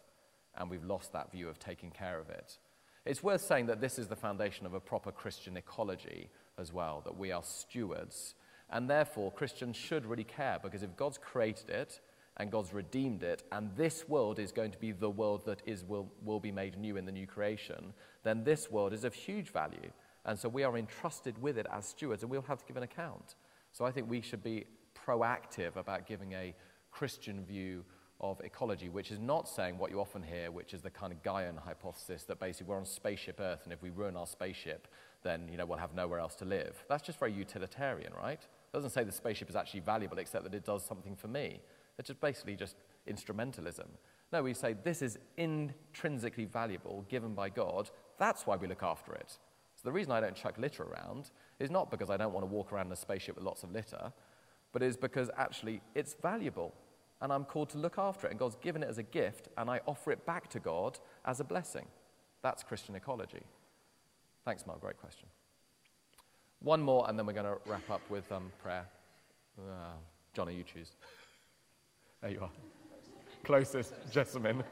[0.58, 2.58] And we've lost that view of taking care of it.
[3.06, 7.02] It's worth saying that this is the foundation of a proper Christian ecology as well,
[7.06, 8.36] that we are stewards.
[8.72, 12.00] And therefore, Christians should really care because if God's created it
[12.38, 15.84] and God's redeemed it, and this world is going to be the world that is,
[15.84, 17.94] will, will be made new in the new creation,
[18.24, 19.92] then this world is of huge value.
[20.26, 22.84] And so we are entrusted with it as stewards, and we'll have to give an
[22.84, 23.36] account.
[23.72, 24.66] So I think we should be
[24.96, 26.54] proactive about giving a
[26.92, 27.84] Christian view
[28.22, 31.24] of ecology, which is not saying what you often hear, which is the kind of
[31.24, 34.88] Gaian hypothesis that basically we're on spaceship Earth, and if we ruin our spaceship,
[35.24, 36.84] then you know we'll have nowhere else to live.
[36.90, 38.46] That's just very utilitarian, right?
[38.72, 41.62] It doesn't say the spaceship is actually valuable, except that it does something for me.
[41.98, 42.76] It's just basically just
[43.10, 43.88] instrumentalism.
[44.32, 47.90] No, we say this is intrinsically valuable, given by God.
[48.20, 49.38] That's why we look after it.
[49.76, 52.54] So the reason I don't chuck litter around is not because I don't want to
[52.54, 54.14] walk around in a spaceship with lots of litter,
[54.72, 56.76] but is because actually it's valuable
[57.22, 58.32] and I'm called to look after it.
[58.32, 61.40] And God's given it as a gift, and I offer it back to God as
[61.40, 61.86] a blessing.
[62.42, 63.42] That's Christian ecology.
[64.46, 64.80] Thanks, Mark.
[64.80, 65.28] Great question.
[66.62, 68.86] One more, and then we're going to wrap up with um, prayer.
[69.58, 69.94] Uh,
[70.34, 70.92] Johnny, you choose.
[72.22, 72.52] There you are.
[73.44, 74.64] Closest, Jessamine.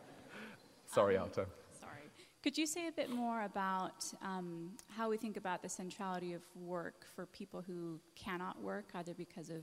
[0.86, 1.46] Sorry, Alto.
[1.78, 1.98] Sorry.
[2.42, 6.42] Could you say a bit more about um, how we think about the centrality of
[6.54, 9.62] work for people who cannot work, either because of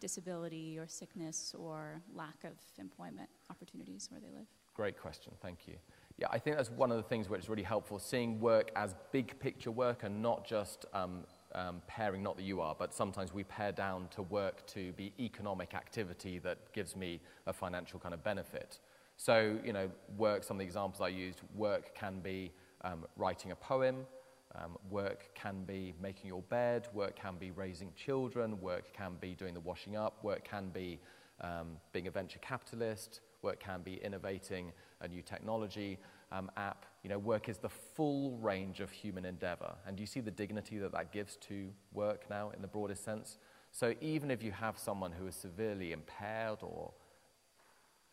[0.00, 4.46] disability or sickness or lack of employment opportunities where they live?
[4.74, 5.76] Great question, thank you.
[6.18, 8.94] Yeah, I think that's one of the things which is really helpful, seeing work as
[9.12, 13.34] big picture work and not just um, um, pairing, not that you are, but sometimes
[13.34, 18.14] we pare down to work to be economic activity that gives me a financial kind
[18.14, 18.78] of benefit.
[19.18, 22.52] So, you know, work, some of the examples I used, work can be
[22.82, 24.06] um, writing a poem,
[24.54, 29.34] um, work can be making your bed, work can be raising children, work can be
[29.34, 30.98] doing the washing up, work can be
[31.42, 35.98] um, being a venture capitalist, work can be innovating a new technology
[36.32, 36.86] um, app.
[37.02, 39.74] You know, work is the full range of human endeavor.
[39.86, 43.38] And you see the dignity that that gives to work now in the broadest sense?
[43.70, 46.92] So even if you have someone who is severely impaired or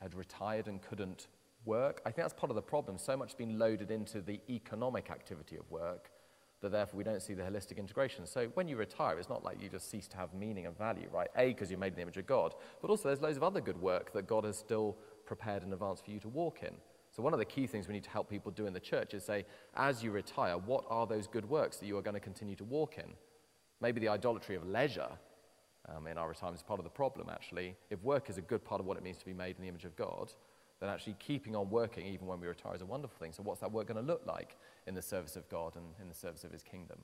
[0.03, 1.27] had retired and couldn't
[1.65, 2.01] work.
[2.05, 2.97] I think that's part of the problem.
[2.97, 6.11] So much has been loaded into the economic activity of work
[6.61, 8.25] that therefore we don't see the holistic integration.
[8.25, 11.07] So when you retire, it's not like you just cease to have meaning and value,
[11.11, 11.29] right?
[11.37, 13.59] A, because you're made in the image of God, but also there's loads of other
[13.59, 16.73] good work that God has still prepared in advance for you to walk in.
[17.11, 19.13] So one of the key things we need to help people do in the church
[19.13, 19.45] is say,
[19.75, 22.63] as you retire, what are those good works that you are going to continue to
[22.63, 23.13] walk in?
[23.81, 25.11] Maybe the idolatry of leisure
[25.89, 27.75] um, in our retirement is part of the problem, actually.
[27.89, 29.67] If work is a good part of what it means to be made in the
[29.67, 30.31] image of God,
[30.79, 33.31] then actually keeping on working even when we retire is a wonderful thing.
[33.31, 34.57] So, what's that work going to look like
[34.87, 36.97] in the service of God and in the service of His kingdom?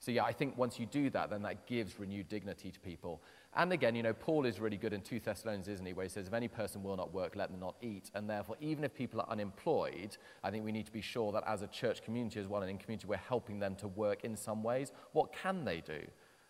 [0.00, 3.22] So, yeah, I think once you do that, then that gives renewed dignity to people.
[3.54, 6.08] And again, you know, Paul is really good in 2 Thessalonians, isn't he, where he
[6.08, 8.10] says, if any person will not work, let them not eat.
[8.14, 11.44] And therefore, even if people are unemployed, I think we need to be sure that
[11.46, 14.36] as a church community as well, and in community, we're helping them to work in
[14.36, 14.90] some ways.
[15.12, 16.00] What can they do?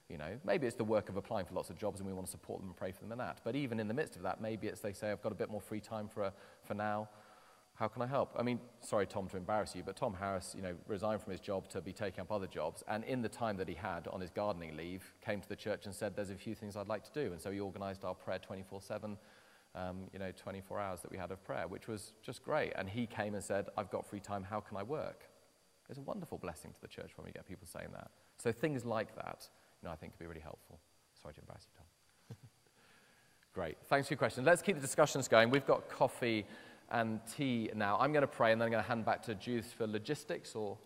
[0.08, 2.26] You know, maybe it's the work of applying for lots of jobs and we want
[2.26, 3.40] to support them and pray for them in that.
[3.44, 5.50] But even in the midst of that, maybe it's they say, I've got a bit
[5.50, 6.32] more free time for, a,
[6.62, 7.08] for now.
[7.74, 8.34] How can I help?
[8.38, 11.40] I mean, sorry, Tom, to embarrass you, but Tom Harris, you know, resigned from his
[11.40, 12.84] job to be taking up other jobs.
[12.86, 15.86] And in the time that he had on his gardening leave, came to the church
[15.86, 17.32] and said, there's a few things I'd like to do.
[17.32, 19.16] And so he organized our prayer 24-7,
[19.74, 22.72] um, you know, 24 hours that we had of prayer, which was just great.
[22.76, 24.44] And he came and said, I've got free time.
[24.44, 25.28] How can I work?
[25.88, 28.10] It's a wonderful blessing to the church when we get people saying that.
[28.38, 29.48] So things like that
[29.82, 30.78] you know, I think could be really helpful.
[31.20, 32.36] Sorry to embarrass you, Tom.
[33.54, 33.76] Great.
[33.86, 34.44] Thanks for your question.
[34.44, 35.50] Let's keep the discussions going.
[35.50, 36.46] We've got coffee
[36.92, 37.96] and tea now.
[37.98, 40.54] I'm going to pray and then I'm going to hand back to Judith for logistics
[40.54, 40.78] or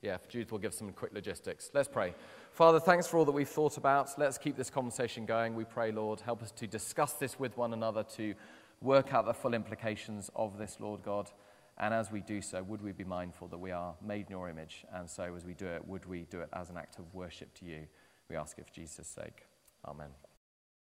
[0.00, 1.70] yeah, Judith will give some quick logistics.
[1.74, 2.14] Let's pray.
[2.52, 4.10] Father, thanks for all that we've thought about.
[4.16, 5.56] Let's keep this conversation going.
[5.56, 8.34] We pray, Lord, help us to discuss this with one another, to
[8.80, 11.30] work out the full implications of this, Lord God.
[11.78, 14.48] And as we do so, would we be mindful that we are made in your
[14.48, 14.84] image?
[14.92, 17.52] And so as we do it, would we do it as an act of worship
[17.54, 17.86] to you?
[18.30, 19.46] We ask it for Jesus' sake.
[19.84, 20.27] Amen.